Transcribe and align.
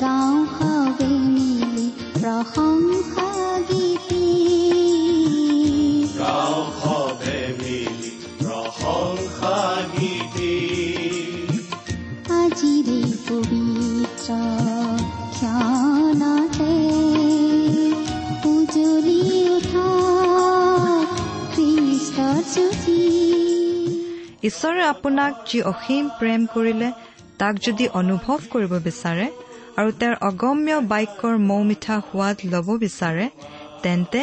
গাঁও 0.00 0.36
সবে 0.54 1.10
মিলি 1.26 1.86
গীতি 9.94 10.54
আজিৰে 12.38 13.00
পবিত্ৰ 13.28 14.28
ক্ষণতে 15.34 16.74
উজলি 18.46 19.20
উঠা 19.56 19.88
খ্ৰীষ্টৰ 21.52 22.38
জ্যোতি 22.52 23.00
ঈশ্বৰে 24.42 24.82
আপোনাক 24.84 25.32
যি 25.48 25.58
অসীম 25.62 26.04
প্ৰেম 26.18 26.40
কৰিলে 26.54 26.88
তাক 27.38 27.54
যদি 27.66 27.84
অনুভৱ 28.00 28.38
কৰিব 28.52 28.72
বিচাৰে 28.84 29.26
আৰু 29.78 29.90
তেওঁৰ 30.00 30.16
অগম্য 30.28 30.76
বাক্যৰ 30.90 31.36
মৌ 31.50 31.60
মিঠা 31.68 31.96
সোৱাদ 32.08 32.36
ল'ব 32.52 32.68
বিচাৰে 32.82 33.26
তেন্তে 33.82 34.22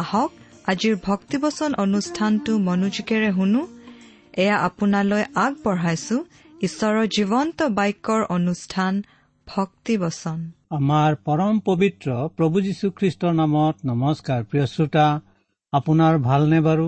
আহক 0.00 0.30
আজিৰ 0.72 0.94
ভক্তিবচন 1.06 1.70
অনুষ্ঠানটো 1.84 2.52
মনোযোগেৰে 2.68 3.30
শুনো। 3.38 3.62
এয়া 4.42 4.56
আপোনালৈ 4.68 5.24
আগবঢ়াইছো 5.44 6.16
ঈশ্বৰৰ 6.66 7.06
জীৱন্ত 7.16 7.58
বাক্যৰ 7.78 8.20
অনুষ্ঠান 8.36 8.92
ভক্তিবচন। 9.46 10.38
আমাৰ 10.78 11.10
পৰম 11.26 11.54
পবিত্ৰ 11.68 12.08
প্ৰভু 12.36 12.56
যীশুখ্ৰীষ্টৰ 12.66 13.32
নামত 13.40 13.76
নমস্কাৰ 13.90 14.40
প্ৰিয় 14.48 14.66
শ্ৰোতা 14.74 15.06
আপোনাৰ 15.72 16.14
ভালনে 16.28 16.60
বাৰু? 16.68 16.86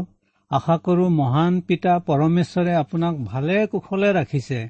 আশা 0.50 0.76
কৰো 0.86 1.04
মহান 1.20 1.52
পিতা 1.68 1.92
পৰমেশ্বৰে 2.08 2.72
আপোনাক 2.82 3.14
ভালে 3.30 3.56
কুশলে 3.72 4.08
ৰাখিছে। 4.18 4.60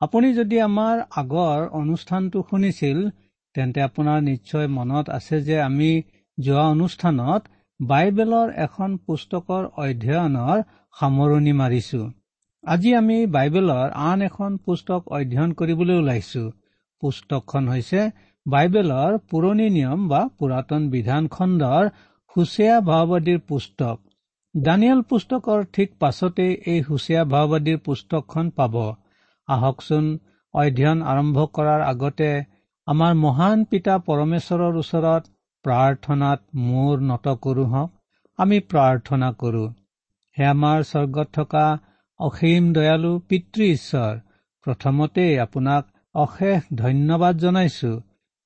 আপুনি 0.00 0.28
যদি 0.34 0.56
আমাৰ 0.64 0.96
আগৰ 1.20 1.62
অনুষ্ঠানটো 1.76 2.42
শুনিছিল 2.50 2.98
তেন্তে 3.54 3.80
আপোনাৰ 3.82 4.18
নিশ্চয় 4.22 4.68
মনত 4.68 5.06
আছে 5.10 5.36
যে 5.40 5.56
আমি 5.60 5.90
যোৱা 6.38 6.66
অনুষ্ঠানত 6.74 7.42
বাইবেলৰ 7.80 8.52
এখন 8.66 8.94
পুস্তকৰ 9.06 9.64
অধ্যয়নৰ 9.84 10.58
সামৰণি 10.96 11.54
মাৰিছো। 11.62 12.02
আজি 12.64 12.90
আমি 12.94 13.16
বাইবেলৰ 13.36 13.88
আন 14.04 14.22
এখন 14.22 14.50
পুস্তক 14.66 15.00
অধ্যয়ন 15.18 15.50
কৰিবলৈ 15.58 15.96
ওলাইছো। 16.02 16.44
পুস্তকখন 17.02 17.64
হৈছে 17.68 18.00
বাইবেলৰ 18.46 19.18
পুৰণি 19.30 19.68
নিয়ম 19.70 20.00
বা 20.08 20.22
পুৰাতন 20.38 20.82
বিধান 20.94 21.28
খণ্ডৰ 21.34 21.84
হুচীয়া 22.32 22.76
ভাওবাদীৰ 22.90 23.40
পুস্তক। 23.48 23.96
দানিয়েল 24.54 25.00
পুস্তকৰ 25.10 25.60
ঠিক 25.72 25.88
পাছতেই 26.00 26.52
এই 26.72 26.80
হুচীয়া 26.88 27.22
ভাওবাদীৰ 27.34 27.78
পুস্তকখন 27.86 28.46
পাব। 28.58 28.74
আহকচোন 29.48 30.06
অধ্যয়ন 30.54 30.98
আৰম্ভ 31.12 31.46
কৰাৰ 31.56 31.82
আগতে 31.86 32.30
আমাৰ 32.86 33.12
মহান 33.14 33.64
পিতা 33.70 33.94
পৰমেশ্বৰৰ 34.06 34.78
ওচৰত 34.82 35.22
প্ৰাৰ্থনাত 35.64 36.40
মূৰ 36.64 37.04
নত 37.08 37.34
কৰো 37.44 37.64
হওক 37.72 37.90
আমি 38.38 38.58
প্ৰাৰ্থনা 38.70 39.28
কৰো। 39.40 39.64
হে 40.36 40.44
আমাৰ 40.46 40.78
স্বৰ্গত 40.88 41.28
থকা 41.32 41.66
অসীম 42.20 42.72
দয়ালু 42.72 43.12
পিতৃ 43.28 43.64
ঈশ্বৰ 43.72 44.14
প্ৰথমতেই 44.66 45.38
আপোনাক 45.38 45.82
অশেষ 46.14 46.60
ধন্যবাদ 46.74 47.34
জনাইছো 47.38 47.92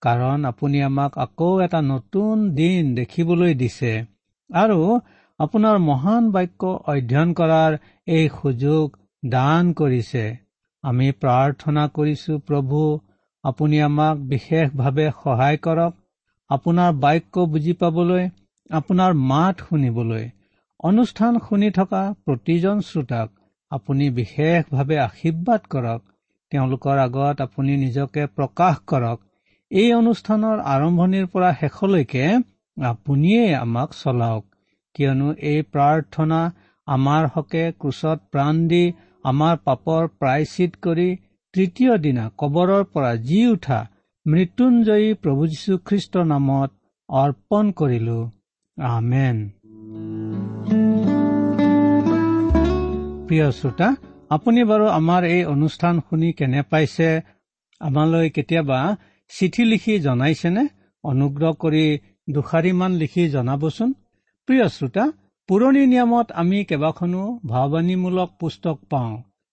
কাৰণ 0.03 0.39
আপুনি 0.45 0.79
আমাক 0.83 1.19
আকৌ 1.19 1.51
এটা 1.61 1.81
নতুন 1.87 2.47
দিন 2.55 2.95
দেখিবলৈ 2.95 3.53
দিছে 3.55 3.93
আৰু 4.51 4.79
আপোনাৰ 5.41 5.77
মহান 5.89 6.31
বাক্য 6.31 6.63
অধ্যয়ন 6.93 7.31
কৰাৰ 7.33 7.73
এই 8.09 8.25
সুযোগ 8.39 8.87
দান 9.29 9.73
কৰিছে। 9.73 10.25
আমি 10.85 11.09
প্ৰাৰ্থনা 11.23 11.83
কৰিছো 11.97 12.39
প্ৰভু 12.47 12.79
আপুনি 13.45 13.81
আমাক 13.87 14.23
বিশেষভাৱে 14.31 15.07
সহায় 15.19 15.59
কৰক। 15.67 15.93
আপোনাৰ 16.51 16.91
বাক্য 17.03 17.45
বুজি 17.53 17.75
পাবলৈ 17.81 18.25
আপোনাৰ 18.71 19.13
মাত 19.29 19.67
শুনিবলৈ। 19.69 20.25
অনুষ্ঠান 20.85 21.39
শুনি 21.45 21.69
থকা 21.71 22.03
প্ৰতিজন 22.25 22.81
শ্ৰোতাক 22.87 23.29
আপুনি 23.71 24.09
বিশেষভাৱে 24.17 24.97
আশীৰ্বাদ 25.05 25.69
কৰক। 25.75 26.01
তেওঁলোকৰ 26.53 27.03
আগত 27.03 27.45
আপুনি 27.47 27.77
নিজকে 27.83 28.27
প্ৰকাশ 28.37 28.81
কৰক। 28.87 29.19
এই 29.71 29.89
অনুষ্ঠানৰ 29.93 30.65
আৰম্ভণিৰ 30.73 31.27
পৰা 31.33 31.51
শেষলৈকে 31.61 32.25
আপুনিয়ে 32.77 33.45
আমাক 33.57 33.95
চলাওক। 34.01 34.45
কিয়নো 34.97 35.29
এই 35.51 35.61
প্ৰাৰ্থনা 35.73 36.41
আমাৰ 36.89 37.31
হকে 37.35 37.65
ক্ৰোচত 37.81 38.19
প্ৰাণ 38.33 38.55
দি 38.69 38.85
আমাৰ 39.25 39.57
পাপৰ 39.65 40.09
প্ৰায়চিত 40.19 40.73
কৰি 40.83 41.09
তৃতীয় 41.55 41.99
দিনা 41.99 42.25
কবৰৰ 42.39 42.85
পৰা 42.85 43.15
জি 43.15 43.47
উঠা 43.47 43.81
মৃত্যুঞ্জয়ী 44.27 45.15
প্ৰভু 45.15 45.47
যীশুখ্ৰীষ্টৰ 45.47 46.25
নামত 46.25 46.71
অৰ্পণ 47.09 47.71
কৰিলো। 47.73 48.31
আমেন। 48.83 49.37
প্ৰিয় 53.27 53.51
শ্ৰোতা 53.51 53.89
আপুনি 54.31 54.65
বাৰু 54.65 54.87
আমাৰ 54.87 55.25
এই 55.25 55.45
অনুষ্ঠান 55.45 56.01
শুনি 56.01 56.33
কেনে 56.33 56.63
পাইছে? 56.63 57.21
আমালৈ 57.81 58.31
কেতিয়াবা 58.31 58.97
চিঠি 59.31 59.65
লিখি 59.65 59.99
জনাইছেনে? 59.99 60.65
অনুগ্ৰহ 61.05 61.53
কৰি 61.53 61.85
দুষাৰিমান 62.31 62.93
লিখি 62.93 63.29
জনাবচোন। 63.29 63.93
প্ৰিয় 64.49 64.69
শ্ৰোতা 64.69 65.05
পুৰণি 65.53 65.87
নিয়মত 65.87 66.29
আমি 66.33 66.59
কেইবাখনো 66.65 67.23
ভাৱবাণীমূলক 67.47 68.31
পুস্তক 68.41 68.77
পাওঁ। 68.91 69.11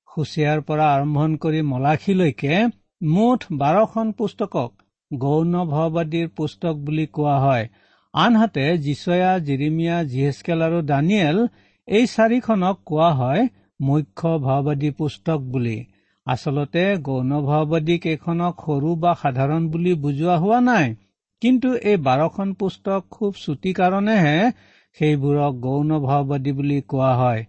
সুচিয়াৰ 0.09 0.59
পৰা 0.61 0.85
আৰম্ভ 0.95 1.17
কৰি 1.43 1.61
মলাখীলৈকে 1.61 2.59
মুঠ 3.01 3.43
বাৰখন 3.53 4.11
পুস্তকক 4.11 4.71
গৌণ 5.13 5.53
ভাওবাদীৰ 5.65 6.27
পুস্তক 6.37 6.75
বুলি 6.85 7.05
কোৱা 7.05 7.35
হয়। 7.39 7.67
আনহাতে 8.13 8.65
জিচয়া 8.77 9.31
জিৰিমিয়া 9.39 9.97
জিহেচকেল 10.03 10.59
আৰু 10.67 10.79
দানিয়েল 10.81 11.37
এই 11.87 12.05
চাৰিখনক 12.15 12.75
কোৱা 12.85 13.09
হয় 13.11 13.43
মুখ্য 13.81 14.29
ভাওবাদী 14.47 14.89
পুস্তক 14.91 15.39
বুলি। 15.51 15.77
আচলতে 16.27 16.97
গৌণ 16.97 17.31
ভাওবাদী 17.41 17.95
কেইখনক 17.97 18.53
সৰু 18.65 18.95
বা 18.95 19.11
সাধাৰণ 19.21 19.61
বুলি 19.69 19.93
বুজোৱা 19.93 20.35
হোৱা 20.37 20.59
নাই। 20.61 20.87
কিন্তু 21.41 21.69
এই 21.75 21.97
বাৰখন 22.07 22.49
পুস্তক 22.53 23.01
খুব 23.11 23.31
চুটি 23.43 23.71
কাৰণেহে 23.73 24.37
সেইবোৰক 24.97 25.53
গৌণ 25.59 25.89
ভাওবাদী 25.99 26.51
বুলি 26.51 26.77
কোৱা 26.81 27.11
হয়। 27.15 27.41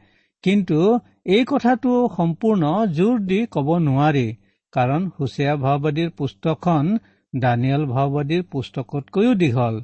কিন্তু 0.44 0.78
এই 1.26 1.44
কথাটো 1.44 1.90
সম্পূৰ্ণ 2.16 2.64
জোৰ 2.96 3.16
দি 3.30 3.38
কব 3.50 3.68
নোৱাৰি 3.78 4.26
কাৰণ 4.72 5.02
হুচীয়া 5.16 5.54
ভাওবাদীৰ 5.56 6.10
পুস্তকখন 6.18 6.84
দানিয়েল 7.32 7.84
ভাওবাদীৰ 7.86 8.42
পুস্তকতকৈও 8.52 9.32
দীঘল। 9.34 9.74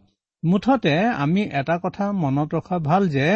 মুঠতে 0.42 0.94
আমি 1.24 1.42
এটা 1.60 1.76
কথা 1.78 2.06
মনত 2.22 2.54
ৰখা 2.54 2.78
ভাল 2.78 3.08
যে 3.08 3.28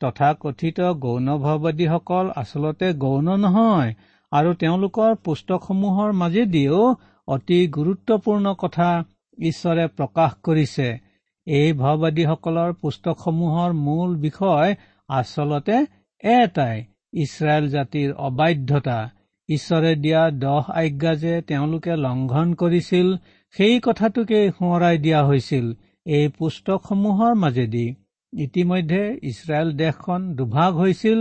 তথাকথিত 0.00 0.78
গৌণ 1.04 1.28
ভাওবাদীসকল 1.38 2.26
আচলতে 2.36 2.88
গৌণ 2.94 3.28
নহয় 3.36 3.90
আৰু 4.32 4.50
তেওঁলোকৰ 4.54 5.10
পুস্তকসমূহৰ 5.24 6.10
মাজেদিও 6.12 6.80
অতি 7.28 7.58
গুৰুত্বপূৰ্ণ 7.68 8.46
কথা 8.54 8.88
ঈশ্বৰে 9.38 9.84
প্ৰকাশ 9.96 10.30
কৰিছে। 10.42 10.88
এই 11.48 11.68
ভাওবাদীসকলৰ 11.72 12.72
পুস্তকসমূহৰ 12.80 13.70
মূল 13.84 14.10
বিষয় 14.16 14.70
আচলতে 15.08 15.76
এটাই 16.22 16.78
ইছৰাইল 17.22 17.68
জাতিৰ 17.74 18.10
অবাধ্যতা। 18.28 18.98
ঈশ্বৰে 19.48 19.92
দিয়া 19.96 20.22
দহ 20.40 20.64
আজ্ঞা 20.80 21.12
যে 21.22 21.34
তেওঁলোকে 21.42 21.94
লংঘন 21.96 22.48
কৰিছিল 22.54 23.08
সেই 23.54 23.76
কথাটোকে 23.86 24.40
সোঁৱৰাই 24.50 24.96
দিয়া 25.04 25.20
হৈছিল 25.28 25.66
এই 26.06 26.26
পুস্তকসমূহৰ 26.38 27.32
মাজেদি। 27.44 27.86
ইতিমধ্যে 28.32 29.02
ইছৰাইল 29.22 29.68
দেশখন 29.82 30.20
দুভাগ 30.36 30.72
হৈছিল 30.82 31.18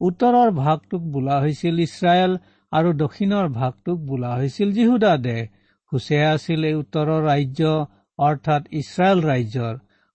উত্তৰৰ 0.00 0.50
ভাগটোক 0.58 1.02
বোলা 1.14 1.36
হৈছিল 1.40 1.74
ইছৰাইল 1.86 2.32
আৰু 2.72 2.90
দক্ষিণৰ 3.02 3.46
ভাগটোক 3.58 3.98
বোলা 4.08 4.30
হৈছিল 4.36 4.68
জিহুদা 4.72 5.12
দেশ। 5.26 5.44
হুচেয়া 5.92 6.30
আছিল 6.36 6.60
এই 6.64 6.74
উত্তৰৰ 6.74 7.20
ৰাজ্য 7.30 7.62
অৰ্থাৎ 8.18 8.62
ইছৰাইল 8.80 9.18
ৰাজ্যৰ। 9.30 9.74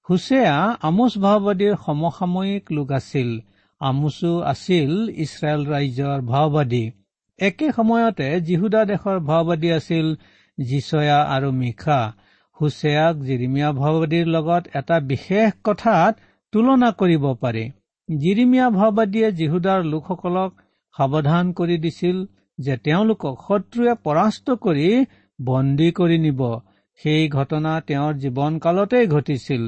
হুচেয়া 0.10 0.56
আমোচ 0.82 1.14
ভাওবাদীৰ 1.24 1.74
সমসাময়িক 1.86 2.64
লোক 2.72 2.92
আছিল। 2.92 3.30
আমোচো 3.82 4.32
আছিল 4.52 4.92
ইছৰাইল 5.26 5.62
ৰাজ্যৰ 5.74 6.20
ভাওবাদী। 6.32 6.86
একে 7.40 7.68
সময়তে 7.72 8.28
জিহুদা 8.48 8.82
দেশৰ 8.86 9.18
ভাওবাদী 9.30 9.70
আছিল 9.72 10.08
জিচয়া 10.58 11.20
আৰু 11.36 11.50
মিশা 11.60 12.00
হুছেয়াক 12.60 13.16
জিৰিমিয়া 13.28 13.70
ভাওবাদীৰ 13.82 14.26
লগত 14.36 14.64
এটা 14.80 14.98
বিশেষ 15.12 15.50
কথাত 15.64 16.14
তুলনা 16.54 16.90
কৰিব 17.00 17.26
পাৰি। 17.44 17.66
জিৰিমিয়া 18.10 18.68
ভাওবাদীয়ে 18.70 19.30
জিহুদাৰ 19.40 19.82
লোকসকলক 19.92 20.52
সাৱধান 20.94 21.46
কৰি 21.54 21.78
দিছিল 21.86 22.18
যে 22.60 22.74
তেওঁলোকক 22.86 23.36
শত্ৰুৱে 23.48 23.94
পৰাস্ত 24.06 24.48
কৰি 24.66 24.88
বন্দী 25.40 25.90
কৰি 25.92 26.18
নিব। 26.26 26.42
সেই 27.04 27.24
ঘটনা 27.30 27.72
তেওঁৰ 27.88 28.14
জীৱনকালতেই 28.24 29.06
ঘটিছিল। 29.08 29.64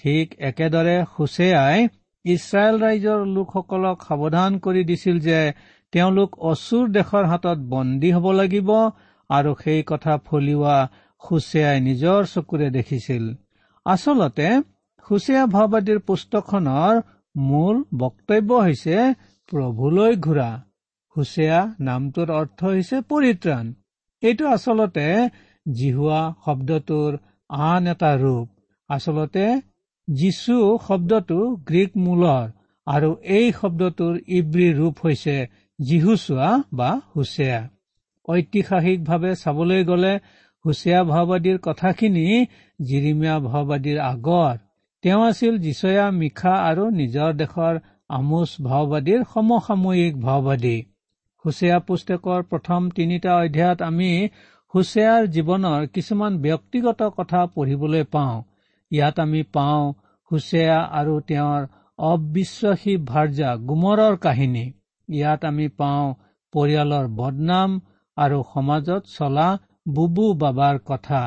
ঠিক 0.00 0.26
একেদৰে 0.48 0.96
হুছেয়াই 1.12 1.78
ইছৰাইল 2.24 2.74
ৰাইজৰ 2.84 3.20
লোকসকলক 3.36 3.96
সাৱধান 4.08 4.52
কৰি 4.64 4.82
দিছিল 4.90 5.16
যে 5.26 5.40
তেওঁলোক 5.92 6.30
অচুৰ 6.50 6.84
দেশৰ 6.96 7.24
হাতত 7.24 7.58
বন্দী 7.72 8.10
হ'ব 8.12 8.26
লাগিব 8.40 8.70
আৰু 9.30 9.50
সেই 9.62 9.82
কথা 9.90 10.14
ফলিওৱা 10.26 10.78
হুছেয়াই 11.22 11.78
নিজৰ 11.80 12.20
চকুৰে 12.32 12.68
দেখিছিল। 12.70 13.24
আচলতে 13.86 14.48
হুছেয়া 15.06 15.44
ভাওবাদীৰ 15.46 15.98
পুস্তকখনৰ 16.08 16.94
মূল 17.36 17.76
বক্তব্য 18.02 18.50
হৈছে 18.66 18.96
প্ৰভুলৈ 19.48 20.12
ঘূৰা। 20.26 20.50
হুছেয়া 21.16 21.60
নামটোৰ 21.80 22.28
অৰ্থ 22.40 22.60
হৈছে 22.64 22.96
পৰিত্ৰাণ। 23.10 23.64
এইটো 24.22 24.44
আচলতে 24.48 25.06
জিহুৱা 25.66 26.20
শব্দটোৰ 26.44 27.12
আন 27.50 27.82
এটা 27.92 28.12
ৰূপ। 28.22 28.46
আচলতে 28.90 29.46
যীচু 30.08 30.56
শব্দটো 30.86 31.38
গ্ৰীক 31.68 31.90
মূলৰ 32.04 32.46
আৰু 32.86 33.10
এই 33.36 33.46
শব্দটোৰ 33.60 34.14
ইব্ৰী 34.38 34.68
ৰূপ 34.78 34.94
হৈছে 35.04 35.36
জিহুচোৱা 35.78 36.50
বা 36.78 36.90
হুছেয়া 37.14 37.60
ঐতিহাসিকভাৱে 38.28 39.32
চাবলৈ 39.42 39.80
গ'লে 39.90 40.14
হুছেয়া 40.64 41.00
ভাওবাদীৰ 41.12 41.58
কথাখিনি 41.66 42.26
জিৰিমীয়া 42.78 43.36
ভাওবাদীৰ 43.48 43.98
আগৰ। 44.12 44.54
তেওঁ 45.04 45.22
আছিল 45.30 45.54
যিচয়া 45.58 46.06
মিশা 46.20 46.54
আৰু 46.68 46.84
নিজৰ 47.00 47.30
দেশৰ 47.40 47.74
আমোচ 48.08 48.50
ভাওবাদীৰ 48.68 49.20
সমসাময়িক 49.32 50.14
ভাওবাদী। 50.26 50.76
হুছেয়া 51.44 51.78
পুস্তকৰ 51.88 52.40
প্ৰথম 52.50 52.80
তিনিটা 52.96 53.32
অধ্যায়ত 53.36 53.78
আমি 53.88 54.10
হুছেয়াৰ 54.74 55.22
জীৱনৰ 55.34 55.86
কিছুমান 55.86 56.38
ব্যক্তিগত 56.38 57.00
কথা 57.16 57.40
পঢ়িবলৈ 57.54 58.04
পাওঁ। 58.14 58.36
ইয়াত 58.90 59.16
আমি 59.20 59.42
পাওঁ 59.54 59.82
হুছেয়া 60.30 60.78
আৰু 61.00 61.14
তেওঁৰ 61.28 61.66
অবিশ্বাসী 61.98 62.94
ভাৰ্যা 63.10 63.50
গুমৰৰ 63.68 64.16
কাহিনী। 64.16 64.64
ইয়াত 65.08 65.40
আমি 65.44 65.66
পাওঁ 65.80 66.06
পৰিয়ালৰ 66.54 67.06
বদনাম 67.18 67.70
আৰু 68.16 68.38
সমাজত 68.54 69.02
চলা 69.16 69.48
বুবু 69.88 70.26
বাবাৰ 70.34 70.76
কথা। 70.84 71.22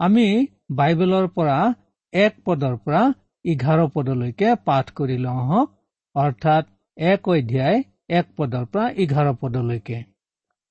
আমি 0.00 0.26
বাইবেলৰ 0.70 1.26
পৰা 1.36 1.58
এক 2.12 2.34
পদৰ 2.44 2.74
পৰা 2.84 3.02
এঘাৰ 3.44 3.80
পদলৈকে 3.94 4.54
পাঠ 4.64 4.90
কৰি 4.90 5.16
লওঁ 5.18 5.42
হওক 5.48 5.68
অৰ্থাৎ 6.14 6.64
এক 6.96 7.28
অধ্যায় 7.28 7.78
এক 8.18 8.26
পদৰ 8.36 8.64
পৰা 8.72 8.86
এঘাৰ 9.04 9.28
পদলৈকে। 9.40 9.98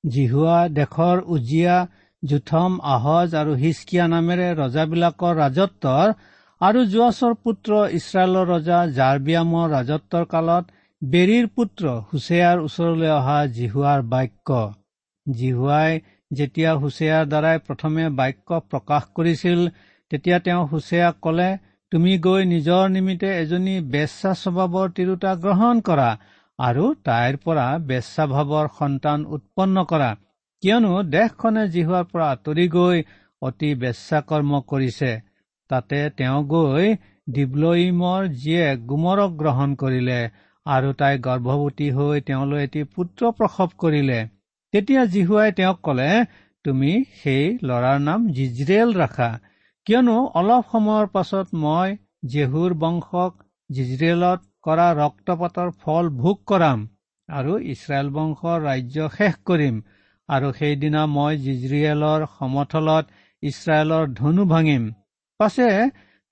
জিহুৱা 0.04 0.58
দেশৰ 0.78 1.18
উজিয়া 1.28 1.76
জুথম 2.24 2.72
আহজ 2.92 3.34
আৰু 3.40 3.52
হিচকিয়া 3.62 4.06
নামেৰে 4.14 4.48
ৰজাবিলাকৰ 4.60 5.34
ৰাজত্বৰ 5.40 6.14
আৰু 6.62 6.80
যোৱাছৰ 6.94 7.36
পুত্ৰ 7.44 7.72
ইছৰাইলৰ 7.98 8.48
ৰজা 8.52 8.80
জাৰবিয়ামৰ 8.98 9.68
ৰাজত্বৰ 9.76 10.26
কালত 10.34 10.66
বেৰীৰ 11.02 11.48
পুত্ৰ 11.56 11.94
হুছেয়াৰ 12.10 12.58
ওচৰলৈ 12.66 13.12
অহা 13.20 13.38
জিহুৱাৰ 13.58 14.02
বাক্য। 14.14 14.50
জিহুৱাই 15.28 16.02
যেতিয়া 16.32 16.72
হুছেয়াৰ 16.82 17.24
দ্বাৰাই 17.32 17.58
প্ৰথমে 17.68 18.10
বাক্য 18.20 18.60
প্ৰকাশ 18.72 19.04
কৰিছিল 19.16 19.60
তেতিয়া 20.12 20.38
তেওঁ 20.46 20.64
হুছেয়াক 20.72 21.16
কলে 21.22 21.50
তুমি 21.92 22.14
গৈ 22.26 22.42
নিজৰ 22.54 22.84
নিমিত্তে 22.96 23.30
এজনী 23.42 23.76
বেচা 23.94 24.32
স্বভাৱৰ 24.44 24.88
তিৰোতা 24.98 25.32
গ্ৰহণ 25.44 25.76
কৰা 25.88 26.10
আৰু 26.60 26.86
তাইৰ 27.08 27.36
পৰা 27.46 27.68
বেচাভাৱৰ 27.90 28.68
সন্তান 28.80 29.20
উৎপন্ন 29.36 29.84
কৰা। 29.92 30.10
কিয়নো 30.64 30.92
দেশখনে 31.14 31.64
জিহুৱাৰ 31.74 32.06
পৰা 32.12 32.28
আঁতৰি 32.36 32.64
গৈ 32.76 33.02
অতি 33.42 33.70
বেচাকৰ্ম 33.82 34.60
কৰিছে। 34.72 35.10
তাতে 35.70 36.00
তেওঁ 36.18 36.40
গৈ 36.54 36.88
ডিব্লইমৰ 37.36 38.28
জীয়েক 38.42 38.86
গুমৰক 38.90 39.36
গ্ৰহণ 39.42 39.76
কৰিলে 39.82 40.20
আৰু 40.66 40.94
তাই 41.02 41.20
গৰ্ভৱতী 41.28 41.90
হৈ 41.98 42.24
তেওঁলৈ 42.30 42.64
এটি 42.64 42.84
পুত্ৰ 42.96 43.32
প্ৰসৱ 43.38 43.76
কৰিলে। 43.84 44.20
তেতিয়া 44.74 45.04
জিহুৱাই 45.14 45.54
তেওঁক 45.60 45.78
কলে 45.82 46.10
তুমি 46.66 46.94
সেই 47.20 47.44
ল'ৰাৰ 47.64 48.00
নাম 48.06 48.26
জিজৰেল 48.38 48.96
ৰাখা। 49.02 49.30
কিয়নো 49.88 50.18
অলপ 50.40 50.64
সময়ৰ 50.72 51.12
পাছত 51.14 51.62
মই 51.64 51.94
জেহুৰ 52.32 52.76
বংশক 52.82 53.38
জিজৰেলত 53.70 54.42
কৰা 54.66 54.88
ৰক্তপাতৰ 55.02 55.70
ফল 55.82 56.10
ভোগ 56.18 56.42
কৰাম 56.50 56.84
আৰু 57.30 57.54
ইছৰাইল 57.74 58.10
বংশৰ 58.18 58.58
ৰাজ্য 58.66 59.08
শেষ 59.18 59.40
কৰিম। 59.46 59.80
আৰু 60.30 60.48
সেইদিনা 60.52 61.02
মই 61.12 61.34
জিজৰিয়েলৰ 61.44 62.26
সমথলত 62.40 63.06
ইছৰাইলৰ 63.44 64.04
ধনু 64.14 64.46
ভাঙিম। 64.46 64.88
পাছে 65.40 65.70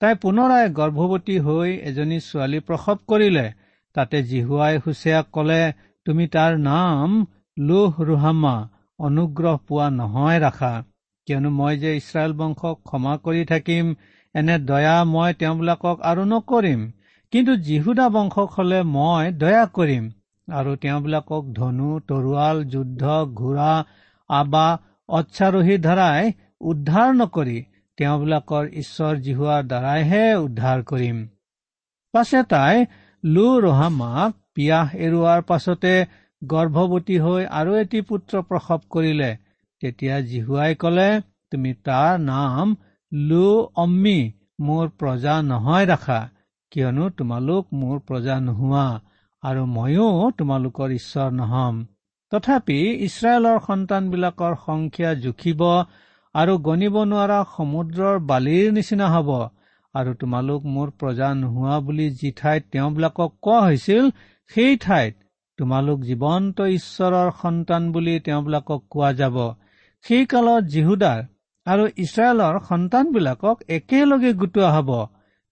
তাই 0.00 0.14
পুনৰাই 0.22 0.64
গৰ্ভৱতী 0.78 1.36
হৈ 1.38 1.70
এজনী 1.90 2.18
ছোৱালী 2.24 2.58
প্ৰসৱ 2.66 2.98
কৰিলে। 3.08 3.46
তাতে 3.94 4.18
জিহুৱাই 4.22 4.74
হুছেয়াক 4.78 5.26
কলে 5.32 5.62
তুমি 6.06 6.26
তাৰ 6.34 6.58
নাম 6.64 7.14
লোহ 7.56 8.02
ৰোহামা 8.08 8.56
অনুগ্ৰহ 8.98 9.56
পোৱা 9.68 9.86
নহয় 9.90 10.38
ৰাখা। 10.40 10.74
কিয়নো 11.28 11.50
মই 11.50 11.74
যে 11.76 11.90
ইছৰাইল 11.96 12.32
বংশক 12.32 12.76
ক্ষমা 12.84 13.14
কৰি 13.24 13.42
থাকিম 13.44 13.94
এনে 14.34 14.56
দয়া 14.68 14.96
মই 15.14 15.30
তেওঁবিলাকক 15.40 15.96
আৰু 16.10 16.22
নকৰিম। 16.32 16.80
কিন্তু 17.32 17.52
যীহুদা 17.66 18.06
বংশক 18.08 18.48
হলে 18.56 18.78
মই 18.94 19.24
দয়া 19.42 19.64
কৰিম। 19.76 20.04
আৰু 20.48 20.72
তেওঁবিলাকক 20.82 21.46
ধনু 21.52 21.92
তৰোৱাল 22.08 22.64
যুদ্ধ 22.64 23.14
ঘোঁৰা 23.34 23.70
আবা 24.30 24.66
অচ্ছাৰোহীৰ 25.08 25.80
দ্বাৰাই 25.80 26.32
উদ্ধাৰ 26.60 27.16
নকৰি 27.16 27.56
তেওঁবিলাকৰ 27.98 28.68
ঈশ্বৰ 28.82 29.18
জিহুৱাৰ 29.24 29.66
দ্বাৰাইহে 29.66 30.24
উদ্ধাৰ 30.36 30.82
কৰিম। 30.82 31.18
পাছে 32.14 32.42
তাই 32.52 32.86
লো 33.24 33.46
ৰহামাক 33.60 34.36
পিয়াহ 34.54 34.86
এৰুৱাৰ 35.06 35.42
পাছতে 35.42 35.94
গৰ্ভৱতী 36.42 37.16
হৈ 37.18 37.42
আৰু 37.60 37.76
এটি 37.82 38.00
পুত্ৰ 38.10 38.42
প্ৰসৱ 38.48 38.80
কৰিলে। 38.90 39.30
তেতিয়া 39.82 40.16
জিহুৱাই 40.30 40.74
কলে 40.74 41.08
তুমি 41.50 41.74
তাৰ 41.84 42.12
নাম 42.20 42.76
লো 43.12 43.48
অম্মি 43.76 44.18
মোৰ 44.60 44.86
প্ৰজা 44.98 45.34
নহয় 45.42 45.86
ৰাখা। 45.86 46.20
কিয়নো 46.72 47.10
তোমালোক 47.18 47.74
মোৰ 47.74 47.98
প্ৰজা 48.06 48.36
নোহোৱা। 48.40 48.86
আৰু 49.42 49.62
ময়ো 49.70 50.06
তোমালোকৰ 50.38 50.92
ঈশ্বৰ 50.94 51.28
নহম। 51.34 51.74
তথাপি 52.32 52.78
ইছৰাইলৰ 53.06 53.58
সন্তানবিলাকৰ 53.66 54.54
সংখ্যা 54.62 55.10
জুখিব 55.24 55.60
আৰু 56.34 56.54
গণিব 56.60 56.96
নোৱাৰা 57.10 57.38
সমুদ্ৰৰ 57.50 58.16
বালিৰ 58.30 58.72
নিচিনা 58.72 59.06
হ'ব 59.12 59.30
আৰু 59.94 60.14
তোমালোক 60.14 60.66
মোৰ 60.70 60.88
প্ৰজা 61.00 61.28
নোহোৱা 61.34 61.76
বুলি 61.80 62.06
যি 62.18 62.30
ঠাইত 62.36 62.62
তেওঁবিলাকক 62.72 63.30
কোৱা 63.42 63.60
হৈছিল 63.66 64.10
সেই 64.50 64.80
ঠাইত 64.80 65.14
তোমালোক 65.58 66.02
জীৱন্ত 66.08 66.66
ঈশ্বৰৰ 66.72 67.30
সন্তান 67.42 67.82
বুলি 67.92 68.14
তেওঁবিলাকক 68.20 68.82
কোৱা 68.90 69.10
যাব। 69.20 69.36
সেই 70.04 70.24
কালত 70.32 70.62
জিহুদাৰ 70.72 71.20
আৰু 71.66 71.84
ইছৰাইলৰ 71.98 72.58
সন্তানবিলাকক 72.68 73.56
একেলগে 73.68 74.32
গোটোৱা 74.40 74.68
হ'ব। 74.76 74.90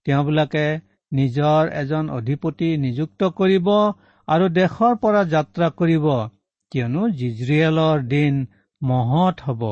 তেওঁবিলাকে 0.06 0.66
নিজৰ 1.14 1.62
এজন 1.80 2.04
অধিপতি 2.18 2.68
নিযুক্ত 2.84 3.30
কৰিব 3.40 3.68
আৰু 4.28 4.46
দেশৰ 4.58 4.94
পৰা 5.02 5.22
যাত্ৰা 5.34 5.68
কৰিব 5.80 6.06
কিয়নো 6.72 7.02
জিজৰিয়েলৰ 7.18 7.98
দিন 8.14 8.34
মহৎ 8.82 9.36
হ'ব। 9.46 9.62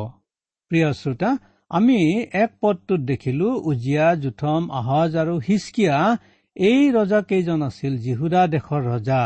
প্ৰিয় 0.70 0.90
শ্ৰোতা 1.00 1.30
আমি 1.70 1.98
এক 2.42 2.50
পদটোত 2.62 3.00
দেখিলো 3.10 3.48
উজিয়া 3.70 4.06
জুথম 4.22 4.62
আহজ 4.80 5.10
আৰু 5.22 5.34
হিচকিয়া 5.48 5.96
এই 6.56 6.80
ৰজাকেইজন 6.96 7.60
আছিল 7.68 7.92
জিহুদা 8.04 8.42
দেশৰ 8.54 8.82
ৰজা 8.92 9.22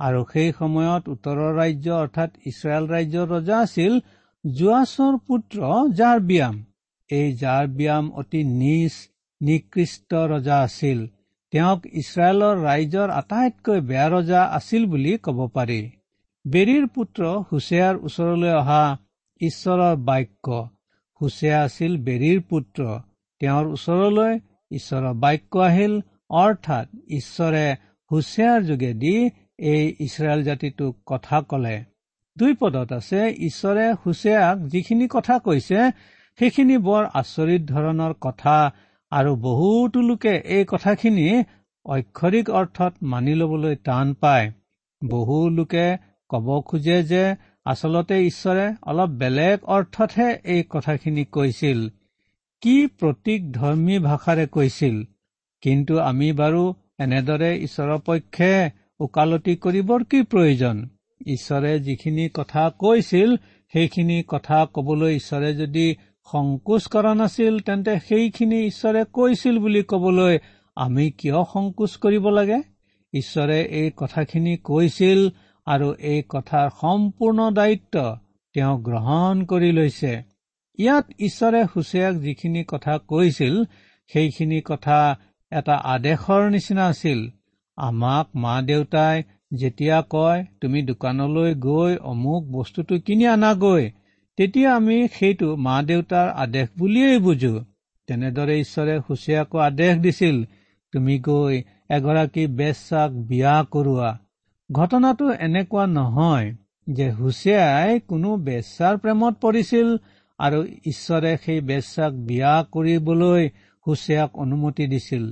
আৰু 0.00 0.20
সেই 0.32 0.50
সময়ত 0.58 1.02
উত্তৰৰ 1.14 1.52
ৰাজ্য 1.60 1.86
অৰ্থাৎ 2.02 2.30
ইছৰাইল 2.50 2.84
ৰাজ্যৰ 2.94 3.26
ৰজা 3.34 3.56
আছিল 3.66 3.92
জোৱাছৰ 4.44 5.14
পুত্ৰ 5.26 5.58
জাৰ 6.00 6.18
ব্যায়াম 6.28 6.56
এই 7.10 7.28
জাৰ 7.42 7.64
ব্যায়াম 7.78 8.04
অতি 8.20 8.40
নিজ 8.62 8.92
নিকৃষ্ট 9.40 10.10
ৰজা 10.32 10.56
আছিল। 10.68 10.98
তেওঁক 11.54 11.84
ইছৰাইলৰ 12.00 12.54
ৰাইজৰ 12.66 13.10
আটাইতকৈ 13.16 13.80
বেয়া 13.88 14.08
ৰজা 14.12 14.40
আছিল 14.58 14.86
বুলি 14.92 15.12
ক'ব 15.26 15.38
পাৰি। 15.56 15.80
বেৰীৰ 16.44 16.86
পুত্ৰ 16.94 17.22
হুছেয়াৰ 17.50 17.94
ওচৰলৈ 18.06 18.52
অহা 18.60 18.84
ঈশ্বৰৰ 19.40 19.94
বাক্য 20.08 20.46
হুছেয়া 21.20 21.58
আছিল 21.66 21.92
বেৰীৰ 22.06 22.40
পুত্ৰ 22.50 22.80
তেওঁৰ 23.40 23.66
ওচৰলৈ 23.76 24.32
ঈশ্বৰৰ 24.70 25.14
বাক্য 25.24 25.62
আহিল 25.68 25.94
অৰ্থাৎ 26.42 26.86
ঈশ্বৰে 27.18 27.66
হুছেয়াৰ 28.10 28.60
যোগেদি 28.70 29.14
এই 29.72 29.84
ইছৰাইল 30.06 30.40
জাতিটোক 30.48 30.92
কথা 31.06 31.40
কলে। 31.50 31.76
দুই 32.36 32.52
পদত 32.60 32.90
আছে 32.92 33.20
ঈশ্বৰে 33.48 33.86
হুছেয়াক 34.02 34.56
যিখিনি 34.72 35.06
কথা 35.08 35.34
কৈছে 35.46 35.80
সেইখিনি 36.38 36.76
বৰ 36.88 37.02
আচৰিত 37.20 37.62
ধৰণৰ 37.72 38.12
কথা 38.20 38.56
আৰু 39.12 39.32
বহুতো 39.36 40.00
লোকে 40.00 40.34
এই 40.54 40.64
কথাখিনি 40.64 41.26
অক্ষৰিক 41.86 42.46
অৰ্থত 42.50 42.92
মানি 43.02 43.34
ল'বলৈ 43.34 43.74
টান 43.76 44.14
পায়। 44.14 44.46
বহু 45.02 45.36
লোকে 45.48 45.86
ক'ব 46.30 46.46
খোজে 46.60 46.98
যে 47.02 47.24
আচলতে 47.64 48.16
ঈশ্বৰে 48.26 48.66
অলপ 48.82 49.10
বেলেগ 49.20 49.56
অৰ্থতহে 49.76 50.28
এই 50.44 50.62
কথাখিনি 50.68 51.24
কৈছিল। 51.24 51.80
কি 52.62 52.76
প্ৰতীক 52.98 53.40
ধৰ্মী 53.52 53.96
ভাষাৰে 53.98 54.46
কৈছিল? 54.46 54.96
কিন্তু 55.62 55.94
আমি 55.98 56.28
বাৰু 56.32 56.62
এনেদৰে 56.98 57.50
ঈশ্বৰৰ 57.66 58.00
পক্ষে 58.06 58.52
ওকালতি 59.00 59.54
কৰিবৰ 59.56 60.00
কি 60.10 60.20
প্ৰয়োজন? 60.22 60.76
ঈশ্বৰে 61.26 61.72
যিখিনি 61.80 62.24
কথা 62.34 62.62
কৈছিল 62.78 63.30
সেইখিনি 63.72 64.18
কথা 64.28 64.58
কবলৈ 64.74 65.16
ঈশ্বৰে 65.16 65.50
যদি 65.54 65.86
সংকোচ 66.32 66.86
কৰা 66.86 67.14
নাছিল 67.14 67.58
তেন্তে 67.58 67.94
সেইখিনি 68.00 68.58
ঈশ্বৰে 68.66 69.04
কৈছিল 69.12 69.58
বুলি 69.58 69.82
কবলৈ 69.82 70.38
আমি 70.76 71.10
কিয় 71.10 71.38
সংকোচ 71.52 71.96
কৰিব 71.96 72.28
লাগে? 72.28 72.60
ঈশ্বৰে 73.12 73.58
এই 73.80 73.90
কথাখিনি 73.96 74.56
কৈছিল 74.56 75.20
আৰু 75.66 75.88
এই 76.00 76.22
কথাৰ 76.28 76.68
সম্পূৰ্ণ 76.80 77.50
দায়িত্ব 77.50 78.16
তেওঁ 78.54 78.74
গ্ৰহণ 78.78 79.44
কৰি 79.44 79.70
লৈছে। 79.72 80.12
ইয়াত 80.78 81.06
ঈশ্বৰে 81.20 81.60
হুচেয়াক 81.64 82.14
যিখিনি 82.16 82.64
কথা 82.68 82.98
কৈছিল 82.98 83.54
সেইখিনি 84.12 84.60
কথা 84.64 85.18
এটা 85.52 85.74
আদেশৰ 85.74 86.50
নিচিনা 86.50 86.86
আছিল। 86.86 87.20
আমাক 87.76 88.26
মা 88.34 88.62
দেউতাই 88.62 89.22
যেতিয়া 89.54 89.98
কয় 90.10 90.40
তুমি 90.60 90.82
দোকানলৈ 90.82 91.54
গৈ 91.54 91.96
অমুক 91.96 92.42
বস্তুটো 92.52 92.94
কিনি 92.98 93.26
আনাগৈ 93.26 93.84
তেতিয়া 94.36 94.70
আমি 94.76 95.08
সেইটো 95.08 95.48
মা 95.56 95.82
দেউতাৰ 95.82 96.28
আদেশ 96.34 96.68
বুলিয়েই 96.78 97.18
বুজো। 97.18 97.54
তেনেদৰে 98.08 98.54
ঈশ্বৰে 98.60 98.94
হুচেয়াকো 98.98 99.58
আদেশ 99.58 99.94
দিছিল 99.96 100.36
তুমি 100.92 101.18
গৈ 101.18 101.62
এগৰাকী 101.90 102.46
বেচাক 102.46 103.10
বিয়া 103.28 103.54
কৰোৱা। 103.70 104.10
ঘটনাটো 104.72 105.26
এনেকুৱা 105.46 105.86
নহয় 105.86 106.48
যে 106.90 107.06
হুচেয়াই 107.10 108.00
কোনো 108.00 108.36
বেচাৰ 108.36 108.94
প্ৰেমত 108.98 109.34
পৰিছিল 109.40 109.88
আৰু 110.38 110.58
ঈশ্বৰে 110.86 111.32
সেই 111.44 111.60
বেচাক 111.60 112.12
বিয়া 112.28 112.52
কৰিবলৈ 112.72 113.42
হুচেয়াক 113.86 114.30
অনুমতি 114.38 114.86
দিছিল। 114.86 115.24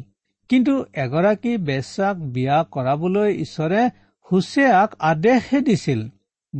কিন্তু 0.49 0.75
এগৰাকী 0.95 1.53
বেচাক 1.69 2.17
বিয়া 2.35 2.59
কৰাবলৈ 2.71 3.31
ঈশ্বৰে 3.45 3.83
হুচেয়াক 4.33 4.91
আদেশহে 4.99 5.61
দিছিল। 5.61 6.01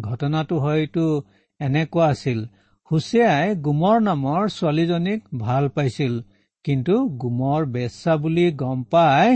ঘটনাটো 0.01 0.59
হয়তো 0.59 1.23
এনেকুৱা 1.67 2.07
আছিল। 2.09 2.41
হুচেয়াই 2.91 3.47
গুমৰ 3.67 3.99
নামৰ 4.09 4.41
ছোৱালীজনীক 4.57 5.21
ভাল 5.39 5.65
পাইছিল 5.75 6.15
কিন্তু 6.65 6.95
গুমৰ 7.23 7.61
বেচা 7.75 8.15
বুলি 8.23 8.47
গম 8.63 8.79
পাই 8.93 9.29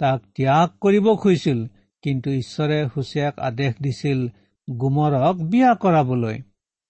তাক 0.00 0.20
ত্যাগ 0.36 0.68
কৰিব 0.80 1.06
খুজিছিল 1.22 1.60
কিন্তু 2.04 2.28
ঈশ্বৰে 2.42 2.78
হুচেয়াক 2.92 3.34
আদেশ 3.48 3.72
দিছিল 3.82 4.20
গুমৰক 4.68 5.36
বিয়া 5.50 5.72
কৰাবলৈ। 5.82 6.36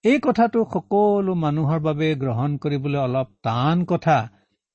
এই 0.03 0.17
কথাটো 0.19 0.59
সকলো 0.73 1.33
মানুহৰ 1.43 1.79
বাবে 1.79 2.07
গ্ৰহণ 2.15 2.51
কৰিবলৈ 2.63 2.99
অলপ 2.99 3.27
টান 3.43 3.77
কথা 3.91 4.17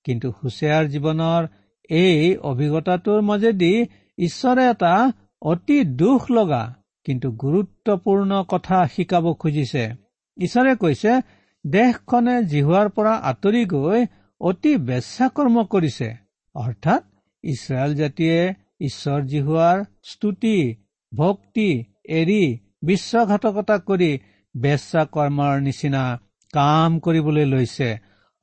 কিন্তু 0.06 0.28
হুচেয়াৰ 0.38 0.84
জীৱনৰ 0.92 1.42
এই 1.90 2.36
অভিজ্ঞতাটোৰ 2.50 3.20
মাজেদি 3.22 3.74
ঈশ্বৰে 4.18 4.64
এটা 4.70 4.94
অতি 5.42 5.78
দুখ 6.00 6.20
লগা 6.30 6.62
কিন্তু 7.06 7.28
গুৰুত্বপূৰ্ণ 7.42 8.30
কথা 8.48 8.78
শিকাব 8.86 9.24
খুজিছে। 9.34 9.84
ঈশ্বৰে 10.40 10.72
কৈছে 10.82 11.12
দেশখনে 11.64 12.34
জিহুৱাৰ 12.52 12.88
পৰা 12.96 13.14
আঁতৰি 13.30 13.62
গৈ 13.72 14.00
অতি 14.40 14.72
বেচাকৰ্ম 14.88 15.64
কৰিছে। 15.72 16.08
অৰ্থাৎ 16.54 17.02
ইছৰাইল 17.44 17.92
জাতিয়ে 17.94 18.38
ঈশ্বৰ 18.80 19.20
জিহুৱাৰ 19.32 19.76
স্তুতি 20.10 20.56
ভক্তি 21.12 21.70
এৰি 22.18 22.42
বিশ্বঘাতকতা 22.82 23.76
কৰি 23.88 24.10
বেচা 24.54 25.02
কৰ্মৰ 25.14 25.54
নিচিনা 25.66 26.04
কাম 26.54 26.90
কৰিবলৈ 27.04 27.44
লৈছে। 27.44 27.90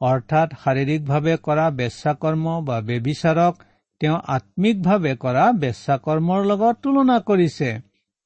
অৰ্থাৎ 0.01 0.49
শাৰীৰিকভাৱে 0.63 1.35
কৰা 1.45 1.65
বেচা 1.79 2.13
কৰ্ম 2.23 2.45
বা 2.67 2.77
বেবিচাৰক 2.81 3.53
তেওঁ 4.01 4.17
আত্মিকভাৱে 4.35 5.13
কৰা 5.23 5.45
বেচা 5.61 5.95
কৰ্মৰ 6.05 6.41
লগত 6.51 6.75
তুলনা 6.83 7.17
কৰিছে। 7.29 7.69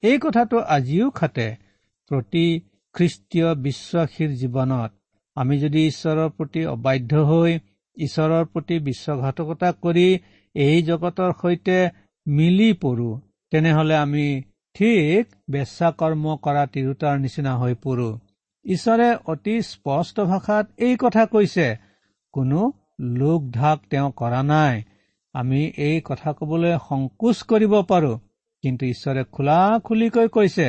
এই 0.03 0.17
কথাটো 0.23 0.57
আজিও 0.75 1.07
খাটে। 1.19 1.47
প্ৰতি 2.11 2.45
খ্ৰীষ্টীয় 2.95 3.49
বিশ্বাসীৰ 3.65 4.31
জীৱনত। 4.41 4.91
আমি 5.37 5.55
যদি 5.59 5.81
ঈশ্বৰৰ 5.91 6.29
প্ৰতি 6.37 6.61
অবাধ্য 6.65 7.11
হৈ 7.29 7.51
ঈশ্বৰৰ 7.97 8.43
প্ৰতি 8.53 8.75
বিশ্বঘাতকতা 8.87 9.69
কৰি 9.83 10.07
এই 10.55 10.77
জগতৰ 10.81 11.31
সৈতে 11.41 11.77
মিলি 12.27 12.69
পৰো 12.83 13.09
তেনেহলে 13.51 13.95
আমি 13.95 14.27
ঠিক 14.75 15.23
বেচা 15.51 15.89
কৰ্ম 15.99 16.23
কৰা 16.45 16.63
তিৰোতাৰ 16.73 17.15
নিচিনা 17.19 17.53
হৈ 17.61 17.73
পৰো। 17.83 18.09
ঈশ্বৰে 18.65 19.07
অতি 19.25 19.55
স্পষ্ট 19.63 20.15
ভাষাত 20.31 20.65
এই 20.87 20.95
কথা 21.03 21.23
কৈছে 21.25 21.67
কোনো 22.33 22.59
লোক 23.19 23.41
ঢাক 23.51 23.77
তেওঁ 23.89 24.09
কৰা 24.15 24.41
নাই। 24.43 24.75
আমি 25.35 25.61
এই 25.87 25.97
কথা 26.05 26.29
কবলৈ 26.39 26.73
সংকোচ 26.89 27.37
কৰিব 27.49 27.73
পাৰো 27.91 28.13
কিন্তু 28.63 28.83
ঈশ্বৰে 28.93 29.23
খোলা 29.35 29.59
খুলিকৈ 29.85 30.27
কৈছে 30.27 30.67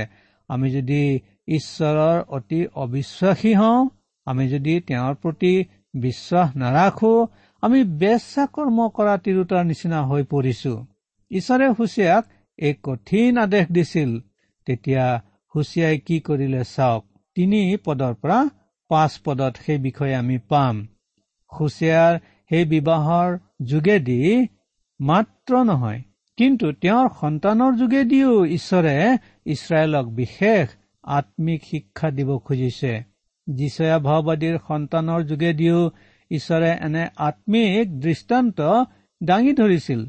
আমি 0.51 0.69
যদি 0.71 1.03
ঈশ্বৰৰ 1.49 2.19
অতি 2.29 2.67
অবিশ্বাসী 2.75 3.55
হওঁ 3.55 3.89
আমি 4.27 4.49
যদি 4.49 4.81
তেওঁৰ 4.81 5.15
প্ৰতি 5.15 5.65
বিশ্বাস 5.95 6.49
নাৰাখো 6.57 7.27
আমি 7.63 7.85
বেচা 7.85 8.47
কৰ্ম 8.47 8.89
কৰা 8.89 9.15
তিৰোতাৰ 9.19 9.65
নিচিনা 9.65 10.01
হৈ 10.07 10.23
পৰিছো। 10.23 10.87
ঈশ্বৰে 11.31 11.67
হুচিয়াক 11.79 12.25
এক 12.59 12.77
কঠিন 12.83 13.39
আদেশ 13.39 13.67
দিছিল। 13.73 14.21
তেতিয়া 14.67 15.23
হুচিয়াই 15.55 15.99
কি 15.99 16.21
কৰিলে 16.21 16.63
চাওক 16.65 17.03
তিনি 17.35 17.77
পদৰ 17.85 18.15
পৰা 18.15 18.39
পাঁচ 18.89 19.13
পদত 19.25 19.55
সেই 19.67 19.79
বিষয়ে 19.79 20.15
আমি 20.15 20.39
পাম। 20.39 20.87
হুচিয়াৰ 21.53 22.19
সেই 22.49 22.65
বিবাহৰ 22.65 23.39
যোগেদি 23.63 24.47
মাত্ৰ 25.01 25.53
নহয় 25.65 26.03
কিন্তু 26.37 26.73
তেওঁৰ 26.73 27.09
সন্তানৰ 27.21 27.73
যোগেদিও 27.77 28.33
ঈশ্বৰে 28.47 28.97
ইছৰাইলক 29.47 30.07
বিশেষ 30.21 30.69
আত্মিক 31.05 31.61
শিক্ষা 31.65 32.11
দিব 32.11 32.39
খুজিছে। 32.39 32.93
যিচয়া 33.47 33.99
ভাওবাদীৰ 33.99 34.59
সন্তানৰ 34.69 35.23
যোগেদিও 35.23 35.91
ঈশ্বৰে 36.31 36.71
এনে 36.81 37.09
আত্মিক 37.17 38.01
দৃষ্টান্ত 38.01 38.61
দাঙি 39.21 39.53
ধৰিছিল। 39.53 40.01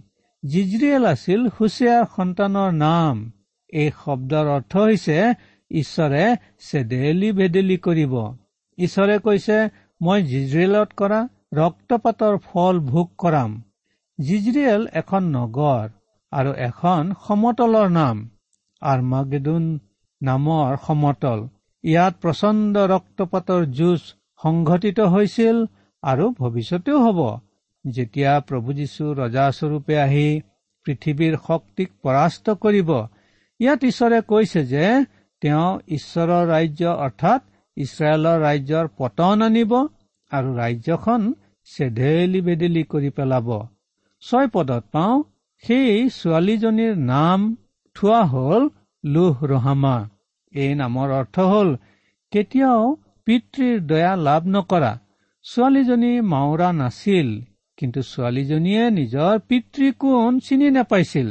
জিজৰিয়েল 0.44 1.06
আছিল 1.06 1.42
হুচিয়াৰ 1.48 2.06
সন্তানৰ 2.16 2.72
নাম। 2.72 3.32
এই 3.70 3.92
শব্দৰ 4.06 4.46
অৰ্থ 4.48 4.78
হৈছে 4.78 5.34
ঈশ্বৰে 5.72 6.36
চেদেলি 6.72 7.32
ভেদেলি 7.32 7.78
কৰিব। 7.78 8.14
ঈশ্বৰে 8.78 9.20
কৈছে 9.20 9.58
মই 10.02 10.24
জিজৰিয়েলত 10.24 10.90
কৰা 10.98 11.20
ৰক্তপাতৰ 11.54 12.38
ফল 12.38 12.80
ভোগ 12.80 13.08
কৰাম। 13.18 13.52
জিজৰিয়েল 14.20 14.88
এখন 14.94 15.24
নগৰ 15.24 15.88
আৰু 16.32 16.52
এখন 16.54 17.14
সমতলৰ 17.28 17.90
নাম। 17.90 18.30
আৰ্মাগেডুন 18.82 19.80
নামৰ 20.24 20.70
সমতল। 20.86 21.40
ইয়াত 21.84 22.14
প্ৰচণ্ড 22.22 22.74
ৰক্তপাতৰ 22.94 23.62
যুঁজ 23.78 24.02
সংঘটিত 24.44 25.00
হৈছিল 25.14 25.58
আৰু 26.04 26.26
ভৱিষ্যতেও 26.40 27.00
হ'ব। 27.06 27.20
যেতিয়া 27.86 28.32
প্ৰভু 28.48 28.70
যীশু 28.74 29.06
ৰজাস্বৰূপে 29.14 29.96
আহি 29.98 30.28
পৃথিৱীৰ 30.86 31.36
শক্তিক 31.48 31.90
পৰাস্ত 32.04 32.46
কৰিব 32.64 32.90
ইয়াত 33.60 33.80
ঈশ্বৰে 33.84 34.20
কৈছে 34.22 34.62
যে 34.66 34.86
তেওঁ 35.42 35.70
ঈশ্বৰৰ 35.88 36.44
ৰাজ্য 36.48 36.84
অৰ্থাৎ 37.06 37.42
ইছৰাইলৰ 37.78 38.38
ৰাজ্যৰ 38.48 38.86
পতন 38.98 39.42
আনিব 39.42 39.72
আৰু 40.32 40.50
ৰাজ্যখন 40.58 41.22
চেধেলি 41.68 42.42
বেদেলি 42.42 42.84
কৰি 42.84 43.10
পেলাব। 43.10 43.48
ছয় 44.24 44.48
পদত 44.48 44.84
পাওঁ 44.92 45.16
সেই 45.64 46.10
ছোৱালীজনীৰ 46.10 46.94
নাম 47.12 47.40
থোৱা 47.96 48.22
হল 48.24 48.62
লোহ 49.04 49.36
ৰহামা। 49.46 49.96
এই 50.54 50.72
নামৰ 50.82 51.10
অৰ্থ 51.20 51.36
হল 51.52 51.70
কেতিয়াও 52.32 52.84
পিতৃৰ 53.26 53.78
দয়া 53.90 54.14
লাভ 54.28 54.44
নকৰা। 54.56 54.92
ছোৱালীজনী 55.46 56.14
মাওৰা 56.32 56.70
নাছিল 56.82 57.30
কিন্তু 57.78 58.00
ছোৱালীজনীয়ে 58.12 58.84
নিজৰ 59.00 59.34
পিতৃ 59.50 59.86
কোন 60.02 60.32
চিনি 60.46 60.68
নাপাইছিল। 60.78 61.28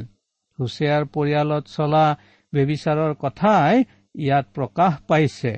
হুছেয়াৰ 0.59 1.03
পৰিয়ালত 1.15 1.65
চলা 1.77 2.07
বেবিচাৰৰ 2.53 3.13
কথাই 3.23 3.75
ইয়াত 4.15 4.47
প্ৰকাশ 4.55 4.93
পাইছে। 5.09 5.53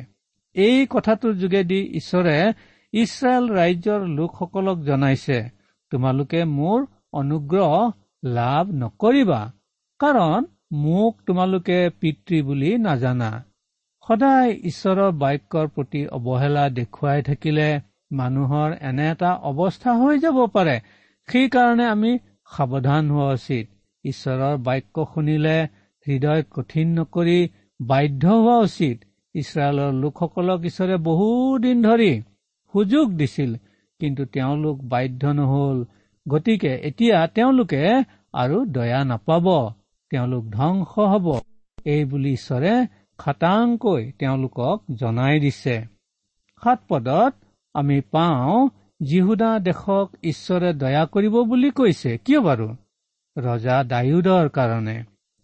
এই 0.56 0.78
কথাটোৰ 0.90 1.34
যোগেদি 1.42 1.80
ঈশ্বৰে 2.00 2.36
ইছৰাইল 2.92 3.44
ৰাজ্যৰ 3.58 4.00
লোকসকলক 4.18 4.78
জনাইছে 4.88 5.38
তোমালোকে 5.92 6.40
মোৰ 6.58 6.78
অনুগ্ৰহ 7.12 7.72
লাভ 8.24 8.64
নকৰিবা 8.82 9.40
কাৰণ 10.00 10.40
মোক 10.84 11.12
তোমালোকে 11.26 11.78
পিতৃ 12.00 12.36
বুলি 12.42 12.70
নাজানা। 12.78 13.30
সদায় 14.04 14.50
ঈশ্বৰৰ 14.70 15.10
বাক্যৰ 15.22 15.66
প্ৰতি 15.74 16.00
অৱহেলা 16.16 16.64
দেখুৱাই 16.70 17.22
থাকিলে 17.22 17.68
মানুহৰ 18.12 18.70
এনে 18.80 19.06
এটা 19.10 19.30
অৱস্থা 19.50 19.90
হৈ 19.92 20.18
যাব 20.18 20.38
পাৰে। 20.46 20.76
সেইকাৰণে 21.28 21.86
আমি 21.86 22.10
সাৱধান 22.56 23.10
হোৱা 23.10 23.28
উচিত। 23.32 23.66
ঈশ্বৰৰ 24.04 24.56
বাক্য 24.58 25.06
শুনিলে 25.14 25.56
হৃদয় 26.06 26.42
কঠিন 26.50 26.88
নকৰি 26.98 27.38
বাধ্য 27.80 28.24
হোৱা 28.26 28.56
উচিত। 28.58 28.96
ইছৰাইলৰ 29.34 29.92
লোকসকলক 30.02 30.60
ঈশ্বৰে 30.64 30.96
বহুদিন 31.08 31.76
ধৰি 31.82 32.12
সুযোগ 32.74 33.06
দিছিল 33.12 33.56
কিন্তু 34.00 34.22
তেওঁলোক 34.24 34.76
বাধ্য 34.84 35.22
নহল। 35.38 35.78
গতিকে 36.26 36.72
এতিয়া 36.82 37.26
তেওঁলোকে 37.26 37.80
আৰু 38.34 38.56
দয়া 38.66 39.00
নাপাব। 39.04 39.46
তেওঁলোক 40.10 40.44
ধ্বংস 40.50 40.92
হব। 41.12 41.26
এই 41.84 42.04
বুলি 42.04 42.32
ঈশ্বৰে 42.32 42.74
খাটাংকৈ 43.18 44.02
তেওঁলোকক 44.18 44.76
জনাই 44.94 45.40
দিছে। 45.40 45.76
সাত 46.62 46.78
পদত 46.88 47.32
আমি 47.74 47.98
পাওঁ 48.12 48.68
জিহুদা 49.00 49.50
দেশক 49.58 50.06
ঈশ্বৰে 50.22 50.70
দয়া 50.82 51.04
কৰিব 51.06 51.34
বুলি 51.50 51.70
কৈছে 51.70 52.10
কিয় 52.24 52.40
বাৰু? 52.40 52.68
ৰজা 53.36 53.76
ডায়ুদৰ 53.84 54.46
কাৰণে। 54.48 54.96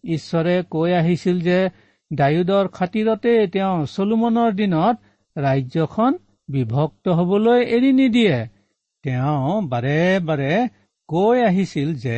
ঈশ্বৰে 0.05 0.57
কৈ 0.71 0.91
আহিছিল 0.93 1.37
যে 1.41 1.59
ডায়ুদৰ 2.11 2.67
খাতিৰতে 2.77 3.33
তেওঁ 3.55 3.77
চলোমনৰ 3.87 4.51
দিনত 4.53 4.97
ৰাজ্যখন 5.37 6.13
বিভক্ত 6.49 7.05
হবলৈ 7.19 7.61
এৰি 7.77 7.91
নিদিয়ে। 7.93 8.39
তেওঁ 9.05 9.63
বাৰে 9.73 10.01
বাৰে 10.29 10.53
কৈ 11.09 11.37
আহিছিল 11.43 11.89
যে 12.05 12.17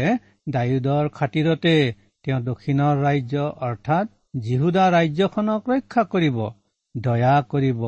ডায়ুদৰ 0.48 1.04
খাতিৰতে 1.08 1.76
তেওঁ 2.24 2.40
দক্ষিণৰ 2.40 2.94
ৰাজ্য 3.04 3.34
অৰ্থাৎ 3.68 4.06
জিহুদা 4.34 4.84
ৰাজ্যখনক 4.90 5.66
ৰক্ষা 5.70 6.02
কৰিব 6.04 6.36
দয়া 6.96 7.34
কৰিব। 7.48 7.82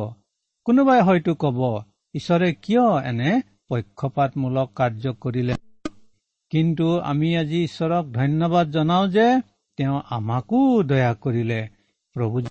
কোনোবাই 0.67 1.01
হয়তো 1.01 1.35
কব 1.35 1.61
ঈশ্বৰে 2.15 2.49
কিয় 2.55 2.87
এনে 3.05 3.31
পক্ষপাতমূলক 3.69 4.69
কাৰ্য 4.75 5.13
কৰিলে? 5.21 5.55
কিন্তু 6.51 6.87
আমি 7.01 7.37
আজি 7.37 7.65
ঈশ্বৰক 7.65 8.05
ধন্যবাদ 8.13 8.71
জনাওঁ 8.71 9.09
যে 9.09 9.27
তেওঁ 9.79 10.03
আমাকো 10.11 10.83
দয়া 10.83 11.13
কৰিলে। 11.15 11.61
প্ৰভু 12.17 12.43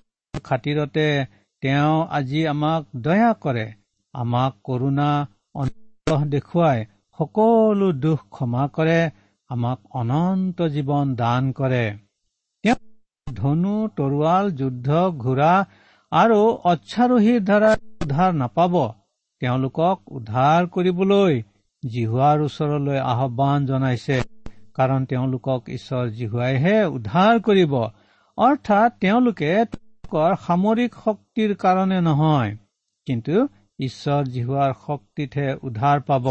খাতিৰতে 0.44 1.06
তেওঁ 1.62 2.06
আজি 2.10 2.46
আমাক 2.46 2.82
দয়া 2.96 3.32
কৰে 3.34 3.66
আমাক 4.14 4.52
কৰোণা 4.64 5.10
অনুগ্ৰহ 5.54 6.24
দেখুৱাই 6.24 6.84
সকলো 7.18 7.92
দুখ 7.92 8.20
ক্ষমা 8.30 8.64
কৰে 8.68 9.00
আমাক 9.50 9.78
অনন্ত 9.94 10.62
জীৱন 10.62 11.14
দান 11.14 11.52
কৰে। 11.52 11.84
ধনু 13.44 13.76
তৰোৱাল 13.96 14.52
যুদ্ধ 14.58 15.00
ঘোঁৰা 15.22 15.54
আৰু 16.12 16.42
অশ্বাৰোহীৰ 16.70 17.40
দ্বাৰা 17.48 17.70
উদ্ধাৰ 18.02 18.36
নাপাব। 18.40 18.76
তেওঁলোকক 19.42 20.12
উদ্ধাৰ 20.18 20.68
কৰিবলৈ 20.74 21.34
জিহুৱাৰ 21.82 22.44
ওচৰলৈ 22.44 23.00
আহ্বান 23.06 23.66
জনাইছে 23.66 24.18
কাৰণ 24.76 25.06
তেওঁলোকক 25.10 25.72
ঈশ্বৰ 25.76 26.12
জিহুৱাইহে 26.18 26.76
উদ্ধাৰ 26.92 27.40
কৰিব। 27.48 27.74
অৰ্থাৎ 28.38 28.96
তেওঁলোকে 29.02 29.50
তেওঁলোকৰ 29.66 30.38
সামৰিক 30.44 30.96
শক্তিৰ 31.02 31.52
কাৰণে 31.58 31.98
নহয় 32.04 32.56
কিন্তু 33.06 33.44
ঈশ্বৰ 33.78 34.32
জিহুৱাৰ 34.34 34.72
শক্তিতহে 34.80 35.48
উদ্ধাৰ 35.68 36.02
পাব। 36.08 36.24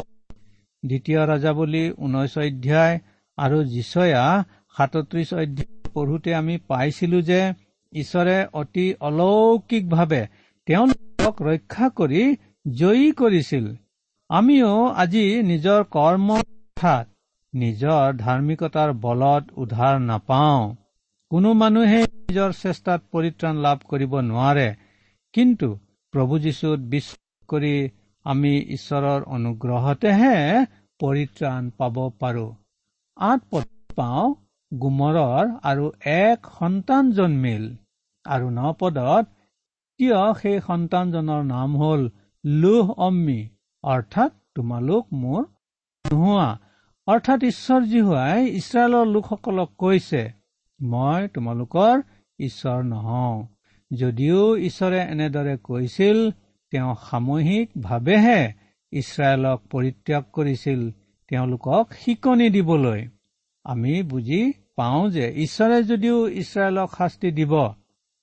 দ্বিতীয় 0.83 1.21
ৰাজাৱলী 1.31 1.83
ঊনৈশ 2.03 2.33
অধ্যায় 2.43 2.95
আৰু 3.37 3.57
যিচয়া 3.73 4.25
সাতত্ৰিশ 4.75 5.29
অধ্যায় 5.41 5.72
পঢ়োতে 5.93 6.31
আমি 6.35 6.55
পাইছিলো 6.67 7.19
যে 7.29 7.39
ঈশ্বৰে 7.93 8.37
অতি 8.53 8.85
অলৌকিকভাৱে 9.07 10.21
তেওঁলোকক 10.67 11.35
ৰক্ষা 11.41 11.85
কৰি 11.99 12.23
জয়ী 12.73 13.07
কৰিছিল। 13.11 13.65
আমিও 14.29 14.73
আজি 15.03 15.25
নিজৰ 15.43 15.79
কৰ্ম 15.95 16.27
অৰ্থাৎ 16.37 17.05
নিজৰ 17.53 18.03
ধাৰ্মিকতাৰ 18.17 18.89
বলত 19.05 19.43
উদ্ধাৰ 19.55 19.95
নাপাওঁ। 20.09 20.61
কোনো 21.31 21.49
মানুহে 21.53 21.99
নিজৰ 22.07 22.51
চেষ্টাত 22.61 23.01
পৰিত্ৰাণ 23.11 23.55
লাভ 23.65 23.77
কৰিব 23.89 24.13
নোৱাৰে। 24.29 24.67
কিন্তু 25.33 25.67
প্ৰভু 26.13 26.33
যীশুত 26.39 26.79
বিশ্বাস 26.93 27.45
কৰি 27.49 27.75
আমি 28.25 28.53
ঈশ্বৰৰ 28.75 29.21
অনুগ্ৰহতেহে 29.35 30.35
পৰিত্ৰাণ 30.99 31.61
পাব 31.77 31.95
পাৰো। 32.19 32.47
আঠ 33.17 33.39
পাওঁ 33.95 34.27
গুমৰৰ 34.81 35.47
আৰু 35.63 35.85
এক 36.11 36.47
সন্তান 36.59 37.11
জন্মিল। 37.11 37.65
আৰু 38.25 38.47
ন 38.49 38.71
পদত 38.79 39.25
কিয় 39.99 40.19
সেই 40.33 40.57
সন্তানজনৰ 40.67 41.41
নাম 41.43 41.77
হল 41.77 42.01
লোহ 42.45 42.91
অম্মি? 43.07 43.39
অৰ্থাৎ 43.83 44.31
তোমালোক 44.55 45.03
মোৰ 45.13 45.41
নোহোৱা। 46.05 46.47
অৰ্থাৎ 47.07 47.39
ঈশ্বৰজী 47.43 48.01
হোৱাই 48.01 48.39
ইছৰাইলৰ 48.49 49.05
লোকসকলক 49.05 49.69
কৈছে 49.77 50.23
মই 50.79 51.27
তোমালোকৰ 51.27 52.01
ঈশ্বৰ 52.39 52.79
নহওঁ। 52.83 53.37
যদিও 53.91 54.41
ঈশ্বৰে 54.57 54.99
এনেদৰে 55.05 55.55
কৈছিল 55.63 56.17
তেওঁ 56.71 56.95
সামূহিকভাৱেহে 57.09 58.41
ইছৰাইলক 58.91 59.59
পৰিত্যাগ 59.71 60.23
কৰিছিল 60.33 60.81
তেওঁলোকক 61.27 61.85
শিকনি 61.93 62.47
দিবলৈ। 62.49 63.01
আমি 63.65 63.93
বুজি 64.03 64.41
পাওঁ 64.77 65.03
যে 65.09 65.25
ঈশ্বৰে 65.45 65.77
যদিও 65.83 66.17
ইছৰাইলক 66.41 66.89
শাস্তি 66.97 67.29
দিব 67.31 67.53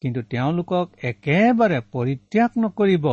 কিন্তু 0.02 0.20
তেওঁলোকক 0.22 0.86
একেবাৰে 1.02 1.78
পৰিত্যাগ 1.92 2.50
নকৰিব। 2.58 3.06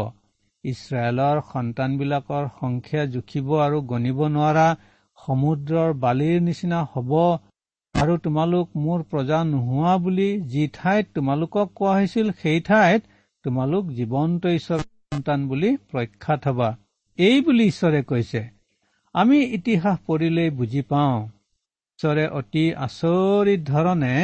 ইছৰাইলৰ 0.63 1.37
সন্তানবিলাকৰ 1.53 2.45
সংখ্যা 2.59 3.03
জুখিব 3.05 3.47
আৰু 3.65 3.77
গণিব 3.81 4.19
নোৱাৰা 4.27 4.67
সমুদ্ৰৰ 5.17 5.93
বালিৰ 5.99 6.41
নিচিনা 6.41 6.79
হ'ব 6.93 7.11
আৰু 7.95 8.13
তোমালোক 8.17 8.67
মোৰ 8.77 8.99
প্ৰজা 9.11 9.39
নোহোৱা 9.43 9.93
বুলি 9.97 10.29
যি 10.51 10.63
ঠাইত 10.73 11.05
তোমালোকক 11.15 11.67
কোৱা 11.75 11.93
হৈছিল 11.93 12.27
সেই 12.41 12.59
ঠাইত 12.61 13.01
তোমালোক 13.45 13.83
জীৱন্ত 13.97 14.43
ঈশ্বৰৰ 14.57 14.83
সন্তান 15.07 15.39
বুলি 15.47 15.69
প্ৰখ্যাত 15.91 16.41
হবা। 16.47 16.69
এই 17.19 17.37
বুলি 17.41 17.63
ঈশ্বৰে 17.67 18.01
কৈছে। 18.03 18.41
আমি 19.15 19.37
ইতিহাস 19.57 19.97
পঢ়িলেই 20.07 20.49
বুজি 20.49 20.81
পাওঁ। 20.81 21.17
ঈশ্বৰে 21.97 22.25
অতি 22.29 22.63
আচৰিত 22.77 23.61
ধৰণে 23.67 24.15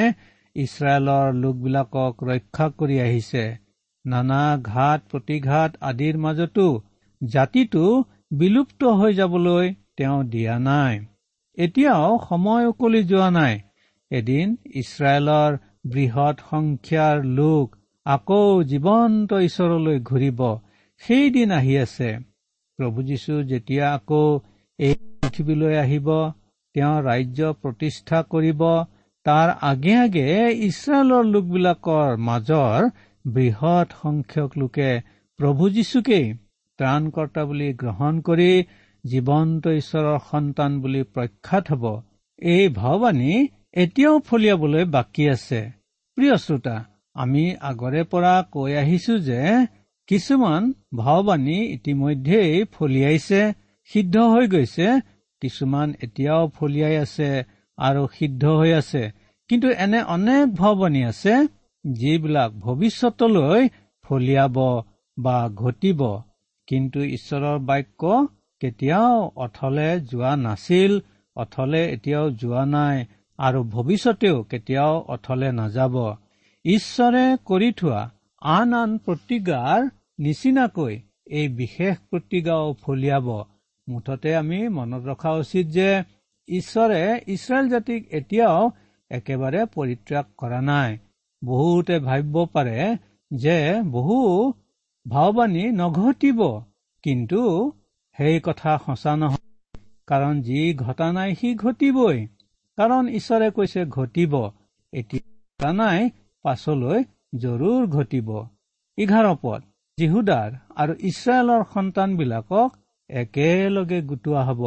ইছৰাইলৰ 0.56 1.30
লোকবিলাকক 1.34 2.20
ৰক্ষা 2.24 2.66
কৰি 2.78 2.98
আহিছে। 3.02 3.46
নানা 4.06 4.42
ঘাট 4.62 5.00
প্ৰতিঘাত 5.12 5.78
আদিৰ 5.82 6.18
মাজতো 6.18 6.66
জাতিটো 7.22 7.86
বিলুপ্ত 8.32 8.92
হৈ 9.00 9.14
যাবলৈ 9.14 9.74
তেওঁ 9.98 10.20
দিয়া 10.24 10.60
নাই। 10.60 11.00
এতিয়াও 11.58 12.12
সময় 12.30 12.66
উকলি 12.66 13.02
যোৱা 13.04 13.30
নাই। 13.32 13.60
এদিন 14.12 14.56
ইছৰাইলৰ 14.76 15.58
বৃহৎ 15.86 16.46
সংখ্যাৰ 16.52 17.26
লোক 17.40 17.76
আকৌ 18.06 18.64
জীৱন্ত 18.64 19.42
ঈশ্বৰলৈ 19.48 19.98
ঘূৰিব। 20.00 20.40
সেইদিন 21.02 21.50
আহি 21.52 21.74
আছে। 21.78 22.12
প্ৰভু 22.80 23.04
যীশু 23.04 23.42
যেতিয়া 23.44 23.86
আকৌ 23.94 24.40
এই 24.78 24.94
পৃথিৱীলৈ 24.94 25.76
আহিব 25.80 26.08
তেওঁ 26.76 26.98
ৰাজ্য 27.08 27.50
প্ৰতিষ্ঠা 27.62 28.20
কৰিব 28.32 28.62
তাৰ 29.26 29.50
আগে 29.72 29.94
আগে 29.96 30.28
ইছৰাইলৰ 30.68 31.26
লোকবিলাকৰ 31.34 32.10
মাজৰ 32.28 32.88
বৃহৎ 33.26 33.88
সংখ্যক 34.02 34.58
লোকে 34.58 34.90
প্ৰভু 35.40 35.70
যীশুকেই 35.76 36.26
ত্ৰাণকৰ্তা 36.80 37.44
বুলি 37.50 37.70
গ্ৰহণ 37.82 38.14
কৰি 38.28 38.52
জীৱন্ত 39.04 39.64
ঈশ্বৰৰ 39.82 40.18
সন্তান 40.32 40.72
বুলি 40.82 41.02
প্ৰখ্যাত 41.14 41.66
হ'ব। 41.72 41.86
এই 42.42 42.64
ভাৱবাণী 42.80 43.32
এতিয়াও 43.74 44.16
ফলিয়াবলৈ 44.28 44.84
বাকী 44.96 45.26
আছে। 45.36 45.62
প্ৰিয় 46.18 46.36
শ্ৰোতা 46.38 46.76
আমি 47.16 47.44
আগৰে 47.70 48.02
পৰা 48.12 48.36
কৈ 48.54 48.72
আহিছো 48.82 49.16
যে 49.30 49.42
কিছুমান 50.10 50.62
ভাৱবাণী 50.98 51.58
ইতিমধ্যেই 51.76 52.52
ফলিয়াইছে 52.74 53.42
সিদ্ধ 53.90 54.16
হৈ 54.34 54.46
গৈছে 54.48 54.88
কিছুমান 55.44 55.90
এতিয়াও 56.06 56.44
ফলিয়াই 56.56 56.96
আছে 57.06 57.30
আৰু 57.78 58.04
সিদ্ধ 58.18 58.44
হৈ 58.60 58.72
আছে। 58.82 59.04
কিন্তু 59.50 59.68
এনে 59.84 60.00
অনেক 60.16 60.46
ভাৱবাণী 60.60 61.02
আছে 61.12 61.34
যিবিলাক 61.86 62.52
ভৱিষ্যতলৈ 62.66 63.62
ফলিয়াব 64.06 64.58
বা 65.18 65.38
ঘটিব। 65.62 66.02
কিন্তু 66.68 67.00
ঈশ্বৰৰ 67.18 67.58
বাক্য 67.70 68.04
কেতিয়াও 68.62 69.16
অথলে 69.46 69.90
যোৱা 70.12 70.32
নাছিল 70.46 70.92
অথলে 71.36 71.82
এতিয়াও 71.96 72.26
যোৱা 72.42 72.64
নাই 72.76 72.98
আৰু 73.40 73.60
ভৱিষ্যতেও 73.74 74.38
কেতিয়াও 74.52 74.96
অথলে 75.14 75.50
নাযাব। 75.60 75.96
ঈশ্বৰে 76.66 77.26
কৰি 77.50 77.70
থোৱা 77.80 78.02
আন 78.42 78.70
আন 78.82 78.92
প্ৰতিজ্ঞাৰ 79.06 79.82
নিচিনাকৈ 80.24 80.94
এই 81.38 81.48
বিশেষ 81.60 81.94
প্ৰতিজ্ঞাও 82.10 82.66
ফলিয়াব। 82.84 83.28
মুঠতে 83.88 84.36
আমি 84.36 84.70
মনত 84.70 85.06
ৰখা 85.06 85.32
উচিত 85.32 85.68
যে 85.68 86.04
ঈশ্বৰে 86.50 87.22
ইছৰাইল 87.28 87.70
জাতিক 87.70 88.02
এতিয়াও 88.12 88.72
একেবাৰে 89.12 89.66
পৰিত্যাগ 89.66 90.26
কৰা 90.38 90.62
নাই। 90.62 90.98
বহুতে 91.44 92.00
ভাবিব 92.00 92.46
পাৰে 92.46 92.98
যে 93.32 93.82
বহু 93.92 94.18
ভাওবাণী 95.08 95.66
নঘটিব 95.72 96.40
কিন্তু 97.04 97.72
সেই 98.18 98.40
কথা 98.44 98.80
সঁচা 98.86 99.16
নহয়। 99.16 99.78
কাৰণ 100.08 100.42
যি 100.42 100.74
ঘটা 100.74 101.14
নাই 101.14 101.36
সি 101.36 101.56
ঘটিবই। 101.56 102.28
কাৰণ 102.78 103.08
ঈশ্বৰে 103.08 103.52
কৈছে 103.52 103.86
ঘটিব। 103.86 104.34
এতিয়া 104.94 105.74
নাই 105.74 106.10
পাছলৈ 106.44 107.04
জৰুৰ 107.36 107.88
ঘটিব। 107.88 108.30
এঘাৰ 108.98 109.36
পদ। 109.42 109.62
জিহুদাৰ 109.98 110.50
আৰু 110.76 110.94
ইছৰাইলৰ 111.00 111.64
সন্তানবিলাকক 111.74 112.70
একেলগে 113.22 114.00
গোটোৱা 114.10 114.42
হ'ব। 114.48 114.62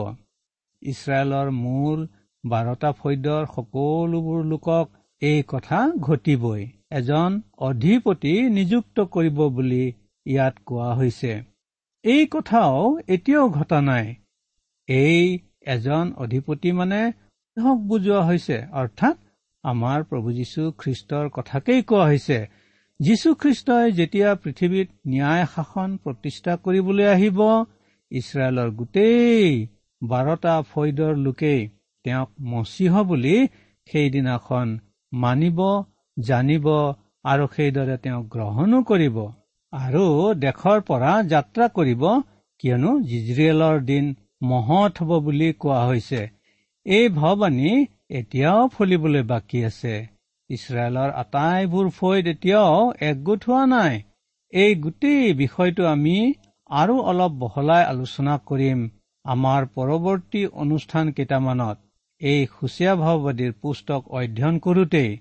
ইছৰাইলৰ 0.82 1.48
মূল 1.62 2.00
বাৰটা 2.44 2.90
ফৈদৰ 2.98 3.42
সকলোবোৰ 3.54 4.40
লোকক 4.52 4.86
এই 5.22 5.38
কথা 5.48 5.78
ঘটিবই। 6.06 6.62
এজন 6.90 7.30
অধিপতি 7.68 8.34
নিযুক্ত 8.56 8.96
কৰিব 9.14 9.38
বুলি 9.56 9.84
ইয়াত 10.26 10.54
কোৱা 10.66 10.90
হৈছে। 10.94 11.32
এই 12.04 12.24
কথাও 12.34 12.82
এতিয়াও 13.08 13.46
ঘটা 13.50 13.78
নাই। 13.82 14.06
এই 14.88 15.22
এজন 15.74 16.04
অধিপতি 16.16 16.70
মানে 16.72 17.00
বুজোৱা 17.88 18.20
হৈছে 18.26 18.56
অৰ্থাৎ 18.72 19.16
আমাৰ 19.64 19.98
প্ৰভু 20.10 20.28
যীশু 20.32 20.62
খ্ৰীষ্টৰ 20.80 21.26
কথাকেই 21.36 21.80
কোৱা 21.90 22.04
হৈছে। 22.10 22.38
যীশুখ্ৰীষ্টই 23.00 23.86
যেতিয়া 23.92 24.28
পৃথিৱীত 24.42 24.88
ন্যায় 25.08 25.44
শাসন 25.54 25.90
প্ৰতিষ্ঠা 26.04 26.52
কৰিবলৈ 26.64 27.06
আহিব 27.14 27.38
ইছৰাইলৰ 28.12 28.70
গোটেই 28.70 29.68
বাৰটা 30.02 30.54
ফৈদৰ 30.70 31.14
লোকেই 31.16 31.60
তেওঁক 32.04 32.30
মচিহ 32.40 32.92
বুলি 33.02 33.36
সেইদিনাখন 33.86 34.68
মানিব 35.12 35.58
জানিব 36.16 36.66
আৰু 37.24 37.44
সেইদৰে 37.56 37.96
তেওঁক 37.96 38.24
গ্ৰহণো 38.28 38.78
কৰিব 38.82 39.16
আৰু 39.72 40.04
দেশৰ 40.34 40.78
পৰা 40.80 41.12
যাত্ৰা 41.32 41.66
কৰিব 41.68 42.02
কিয়নো 42.62 42.90
জিজৰিয়েলৰ 43.00 43.76
দিন 43.84 44.04
মহৎ 44.42 45.02
হব 45.02 45.10
বুলি 45.20 45.48
কোৱা 45.52 45.80
হৈছে। 45.86 46.22
এই 46.86 47.08
ভৱানী 47.08 47.70
এতিয়াও 48.10 48.62
ফলিবলৈ 48.68 49.22
বাকী 49.22 49.60
আছে। 49.64 49.94
ইছৰাইলৰ 50.50 51.10
আটাইবোৰ 51.22 51.86
ফৈদ 51.90 52.26
এতিয়াও 52.26 52.92
একগোট 53.00 53.40
হোৱা 53.48 53.62
নাই। 53.66 53.94
এই 54.52 54.72
গোটেই 54.74 55.32
বিষয়টো 55.32 55.82
আমি 55.86 56.16
আৰু 56.70 56.94
অলপ 57.10 57.34
বহলাই 57.40 57.82
আলোচনা 57.84 58.32
কৰিম 58.46 58.80
আমাৰ 59.24 59.66
পৰৱৰ্তী 59.74 60.40
অনুষ্ঠান 60.62 61.10
কেইটামানত। 61.16 61.76
এই 62.20 62.40
সুচীয়া 62.52 62.92
ভাৱবাদীৰ 63.02 63.52
পুস্তক 63.62 64.08
অধ্যয়ন 64.12 64.58
কৰোতেই 64.64 65.12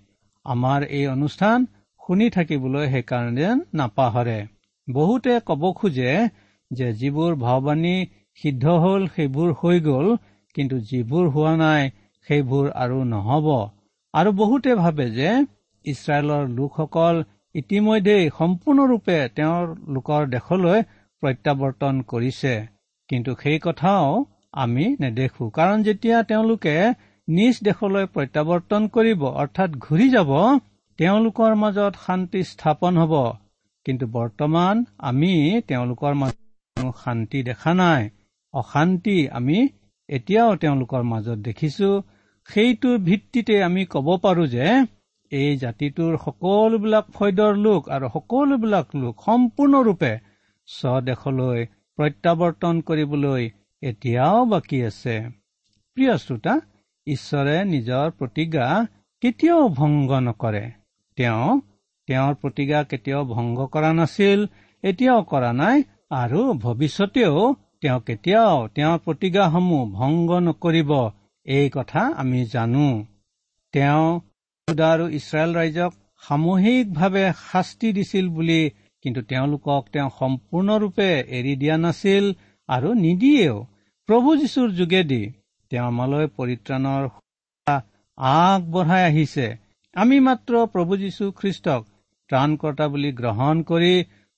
আমাৰ 0.46 0.86
এই 0.90 1.06
অনুষ্ঠান 1.08 1.68
শুনি 2.02 2.30
থাকিবলৈ 2.30 2.90
সেইকাৰণে 2.94 3.52
নাপাহৰে। 3.74 4.40
বহুতে 4.88 5.38
কব 5.46 5.64
খোজে 5.76 6.10
যে 6.72 6.88
যিবোৰ 7.00 7.32
ভাৱবাণী 7.38 7.96
সিদ্ধ 8.42 8.66
হল 8.84 9.08
সেইবোৰ 9.16 9.54
হৈ 9.60 9.78
গল 9.86 10.12
কিন্তু 10.56 10.82
যিবোৰ 10.90 11.26
হোৱা 11.30 11.54
নাই 11.62 11.82
সেইবোৰ 12.28 12.66
আৰু 12.84 13.00
নহব। 13.06 13.48
আৰু 14.14 14.30
বহুতে 14.42 14.76
ভাবে 14.76 15.06
যে 15.12 15.30
ইছৰাইলৰ 15.86 16.44
লোকসকল 16.58 17.16
ইতিমধ্যেই 17.56 18.30
সম্পূৰ্ণৰূপে 18.38 19.18
তেওঁৰ 19.36 19.66
লোকৰ 19.96 20.22
দেশলৈ 20.32 20.80
প্ৰত্যাৱৰ্তন 21.26 22.02
কৰিছে। 22.12 22.54
কিন্তু 23.10 23.32
সেই 23.42 23.60
কথাও 23.64 24.08
আমি 24.64 24.86
নেদেখো। 25.00 25.44
কাৰণ 25.58 25.78
যেতিয়া 25.88 26.18
তেওঁলোকে 26.30 26.76
নিজ 27.28 27.56
দেশলৈ 27.68 28.06
প্ৰত্যাৱৰ্তন 28.16 28.82
কৰিব 28.96 29.22
অৰ্থাৎ 29.34 29.70
ঘূৰি 29.86 30.08
যাব 30.10 30.32
তেওঁলোকৰ 31.00 31.52
মাজত 31.62 31.94
শান্তি 32.06 32.42
স্থাপন 32.50 32.94
হ'ব। 33.02 33.14
কিন্তু 33.86 34.06
বৰ্তমান 34.08 34.84
আমি 35.10 35.34
তেওঁলোকৰ 35.68 36.14
মাজত 36.22 36.92
শান্তি 37.04 37.40
দেখা 37.44 37.72
নাই। 37.74 38.04
অশান্তি 38.54 39.18
আমি 39.40 39.58
এতিয়াও 40.10 40.52
তেওঁলোকৰ 40.56 41.02
মাজত 41.12 41.38
দেখিছো। 41.48 41.90
সেইটোৰ 42.50 42.98
ভিত্তিতে 43.00 43.56
আমি 43.64 43.82
ক'ব 43.86 44.08
পাৰো 44.24 44.44
যে 44.48 44.66
এই 45.32 45.52
জাতিটোৰ 45.58 46.14
সকলোবিলাক 46.26 47.06
ফৈদৰ 47.14 47.54
লোক 47.66 47.82
আৰু 47.96 48.08
সকলোবিলাক 48.16 48.88
লোক 48.96 49.16
সম্পূৰ্ণৰূপে 49.28 50.12
স্বদেশলৈ 50.68 51.60
প্ৰত্যাৱৰ্তন 51.98 52.76
কৰিবলৈ 52.82 53.44
এতিয়াও 53.84 54.46
বাকী 54.46 54.80
আছে। 54.82 55.16
প্ৰিয় 55.98 56.14
শ্ৰোতা 56.18 56.54
ঈশ্বৰে 57.08 57.56
নিজৰ 57.66 58.06
প্ৰতিজ্ঞা 58.20 58.68
কেতিয়াও 59.22 59.64
ভংগ 59.80 60.12
নকৰে। 60.28 60.66
তেওঁ 61.18 61.50
তেওঁৰ 62.08 62.34
প্ৰতিজ্ঞা 62.36 62.80
কেতিয়াও 62.84 63.24
ভংগ 63.26 63.58
কৰা 63.66 63.92
নাছিল 63.94 64.40
এতিয়াও 64.84 65.22
কৰা 65.24 65.52
নাই 65.54 65.78
আৰু 66.12 66.42
ভৱিষ্যতেও 66.64 67.36
তেওঁ 67.82 68.00
কেতিয়াও 68.00 68.56
তেওঁৰ 68.76 68.98
প্ৰতিজ্ঞাসমূহ 69.00 69.82
ভংগ 70.00 70.30
নকৰিব। 70.48 70.92
এই 71.46 71.70
কথা 71.74 72.02
আমি 72.22 72.42
জানো। 72.46 72.88
তেওঁ 73.74 74.06
আৰু 74.68 75.06
ইছৰাইল 75.10 75.52
ৰাইজক 75.56 75.92
সামূহিকভাৱে 76.28 77.26
শাস্তি 77.52 77.90
দিছিল 77.94 78.26
বুলি 78.30 78.62
কিন্তু 79.06 79.22
তেওঁলোকক 79.32 79.90
তেওঁ 79.94 80.10
সম্পূৰ্ণৰূপে 80.20 81.10
এৰি 81.38 81.54
দিয়া 81.62 81.76
নাছিল 81.78 82.26
আৰু 82.70 82.90
নিদিয়েও 83.00 83.58
প্ৰভু 84.10 84.30
যীশুৰ 84.42 84.70
যোগেদি 84.72 85.22
তেওঁ 85.72 85.86
আমালৈ 85.88 86.26
পৰিত্ৰাণৰ 86.38 87.04
আগবঢ়াই 88.18 89.04
আহিছে। 89.04 89.48
আমি 89.96 90.18
মাত্ৰ 90.20 90.54
প্ৰভু 90.74 90.98
যীশু 90.98 91.26
খ্ৰীষ্টক 91.32 91.82
ত্ৰাণকৰ্তা 92.30 92.86
বুলি 92.88 93.12
গ্ৰহণ 93.12 93.62
কৰি 93.64 93.94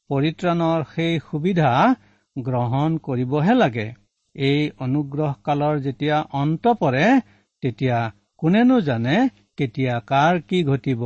পৰিত্ৰাণৰ 0.09 0.83
সেই 0.95 1.13
সুবিধা 1.29 1.71
গ্ৰহণ 2.35 2.89
কৰিবহে 3.07 3.53
লাগে। 3.53 3.87
এই 4.35 4.59
অনুগ্ৰহ 4.79 5.31
কালৰ 5.43 5.75
যেতিয়া 5.79 6.17
অন্ত 6.41 6.73
পৰে 6.81 7.05
তেতিয়া 7.63 7.97
কোনেনো 8.37 8.77
জানে 8.81 9.15
কেতিয়া 9.57 9.93
কাৰ 10.11 10.33
কি 10.49 10.59
ঘটিব। 10.63 11.01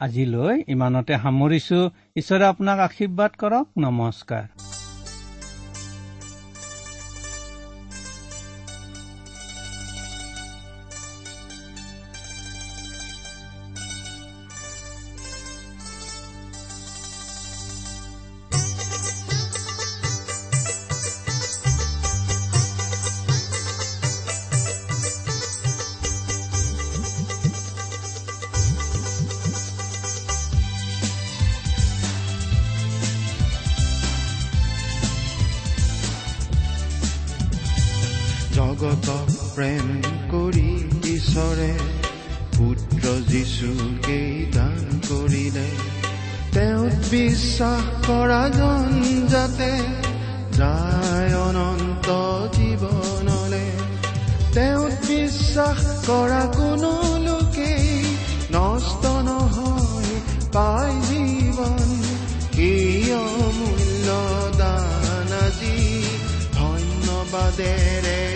আজিলৈ 0.00 0.62
ইমানতে 0.68 1.14
সামৰিছো। 1.22 1.78
ঈশ্বৰে 2.16 2.44
আপোনাক 2.44 2.78
আশীৰ্বাদ 2.78 3.32
কৰক। 3.38 3.66
নমস্কাৰ। 3.78 4.44
প্ৰেম 39.58 40.02
কৰি 40.30 40.90
ঈশ্বৰে 41.14 41.78
পুত্ৰ 42.56 43.08
যীশুকেই 43.28 44.52
দান 44.52 45.00
কৰিলে। 45.08 45.68
তেওঁত 46.52 46.92
বিশ্বাস 47.10 48.06
কৰা 48.06 48.48
জন 48.48 48.86
যাতে 49.28 49.70
যায় 50.52 51.34
অনন্ত 51.34 52.08
জীৱনলে। 52.56 53.70
তেওঁত 54.54 54.92
বিশ্বাস 55.08 56.02
কৰা 56.06 56.40
কোনো 56.56 56.92
লোকেই 57.18 58.04
নষ্ট 58.50 59.06
নহয় 59.06 60.20
পাই 60.52 60.94
জীৱন। 61.08 62.02
এই 62.58 63.12
অমূল্য 63.12 64.08
দান 64.58 65.32
আজি 65.32 66.02
ধন্যবাদেৰে 66.52 68.27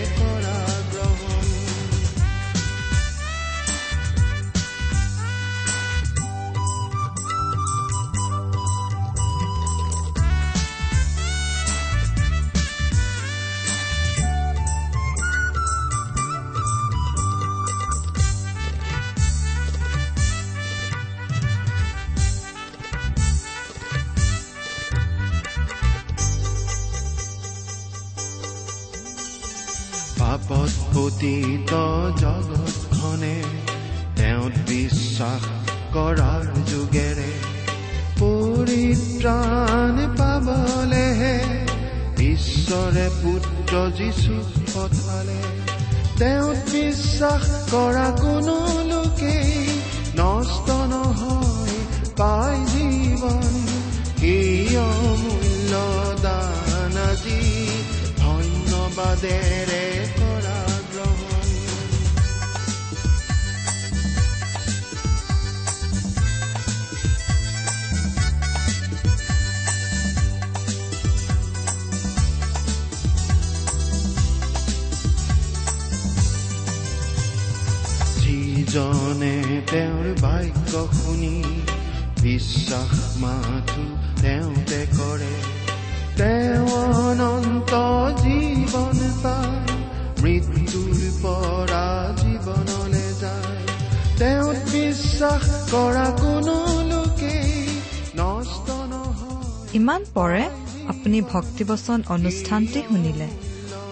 বিশ্বাস 35.22 35.44
কৰাৰ 35.94 36.46
যোগেৰে 36.68 37.32
পৰিত্ৰাণ 38.20 39.96
পাবলেহে 40.18 41.36
ঈশ্বৰে 42.24 43.04
পুত্ৰ 43.18 43.82
যিচু 43.98 44.34
পঠালে 44.72 45.38
তেওঁত 46.18 46.58
বিশ্বাস 46.72 47.44
কৰা 47.70 48.08
কোনো 48.18 48.56
লোকেই 48.90 49.54
নষ্ট 50.18 50.68
নহয় 50.90 51.78
পাই 52.20 52.58
জীৱন 52.72 53.54
সেই 54.20 54.76
অমূল্য 54.82 55.72
দান 56.24 56.94
আজি 57.06 57.40
ধন্যবাদেৰে 58.18 59.51
যিজনে 78.72 79.62
তেওঁৰ 79.70 80.06
বাক্য 80.20 80.88
শুনি 80.92 81.44
বিশ্বাস 82.20 83.16
মাথো 83.16 83.84
তেওঁতে 84.22 84.86
কৰে। 84.98 85.32
তেওঁ 86.16 86.68
অনন্ত 86.70 87.72
জীৱন 88.20 88.98
পায় 89.22 89.82
মৃত্যুৰ 90.22 90.98
পৰা 91.22 91.84
জীৱনলে 92.22 93.06
যায়। 93.20 93.66
তেওঁত 94.18 94.56
বিশ্বাস 94.56 95.44
কৰা 95.72 96.06
কোনো 96.20 96.54
লোকেই 96.82 97.66
নষ্ট 98.16 98.70
নহয়। 98.70 99.68
ইমান 99.74 100.04
পৰে 100.14 100.44
আপুনি 100.88 101.20
ভক্তিবচন 101.20 102.02
অনুষ্ঠানটি 102.08 102.82
শুনিলে। 102.88 103.28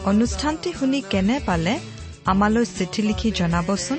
অনুষ্ঠানটি 0.04 0.72
শুনি 0.72 1.02
কেনে 1.10 1.40
পালে 1.46 1.78
আমালৈ 2.24 2.64
চিঠি 2.64 3.02
লিখি 3.02 3.30
জনাবচোন। 3.30 3.98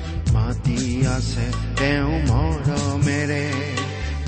মাতি 0.33 0.79
আছে 1.15 1.45
তেওঁ 1.79 2.13
মৰমেৰে 2.29 3.45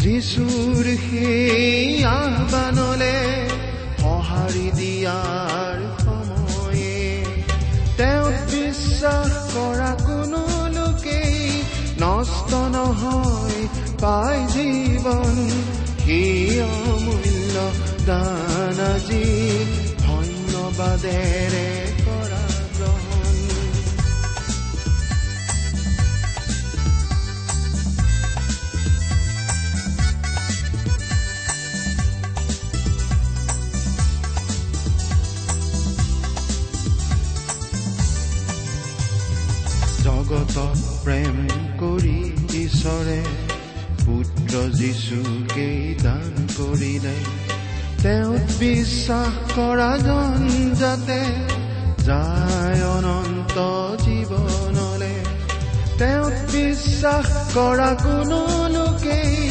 যিচুৰ 0.04 0.86
সেই 1.06 2.04
আহ্বানলে 2.14 3.18
সঁহাৰি 4.02 4.68
দিয়াৰ 4.80 5.80
সময়ে 6.04 7.00
তেওঁ 7.98 8.28
বিশ্বাস 8.52 9.32
কৰা 9.56 9.92
কোনো 10.08 10.42
লোকেই 10.78 11.38
নষ্ট 12.02 12.52
নহয় 12.76 13.62
পাই 14.04 14.38
জীৱন 14.54 15.36
সেই 16.06 16.60
অমূল্য 16.70 17.56
দান 18.06 18.80
আজি 18.90 19.26
ধন্যবাদেৰে 20.06 21.68
প্ৰেম 41.04 41.48
কৰি 41.80 42.32
ঈশ্বৰে 42.64 43.24
পুত্ৰ 44.06 44.58
যিচুকেই 44.58 45.96
দান 46.04 46.48
কৰিলে। 46.58 47.16
তেওঁত 48.02 48.52
বিশ্বাস 48.60 49.56
কৰা 49.56 49.98
জন 49.98 50.50
যাতে 50.74 51.20
যায় 52.04 52.84
অনন্ত 52.84 53.58
জীৱনলে। 54.02 55.16
তেওঁত 55.98 56.34
বিশ্বাস 56.52 57.58
কৰা 57.58 57.96
কোনো 58.04 58.68
লোকেই 58.68 59.50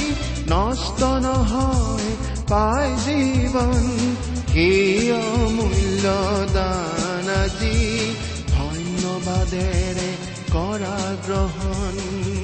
নষ্ট 0.48 1.02
নহয় 1.02 2.16
পাই 2.48 2.90
জীৱন। 3.06 4.14
সেই 4.52 5.12
অমূল্য 5.12 6.04
দান 6.52 7.30
আজি 7.30 8.14
ধন্যবাদেৰে 8.48 10.21
কৰা 10.52 10.96
গ্ৰহণ 11.26 12.41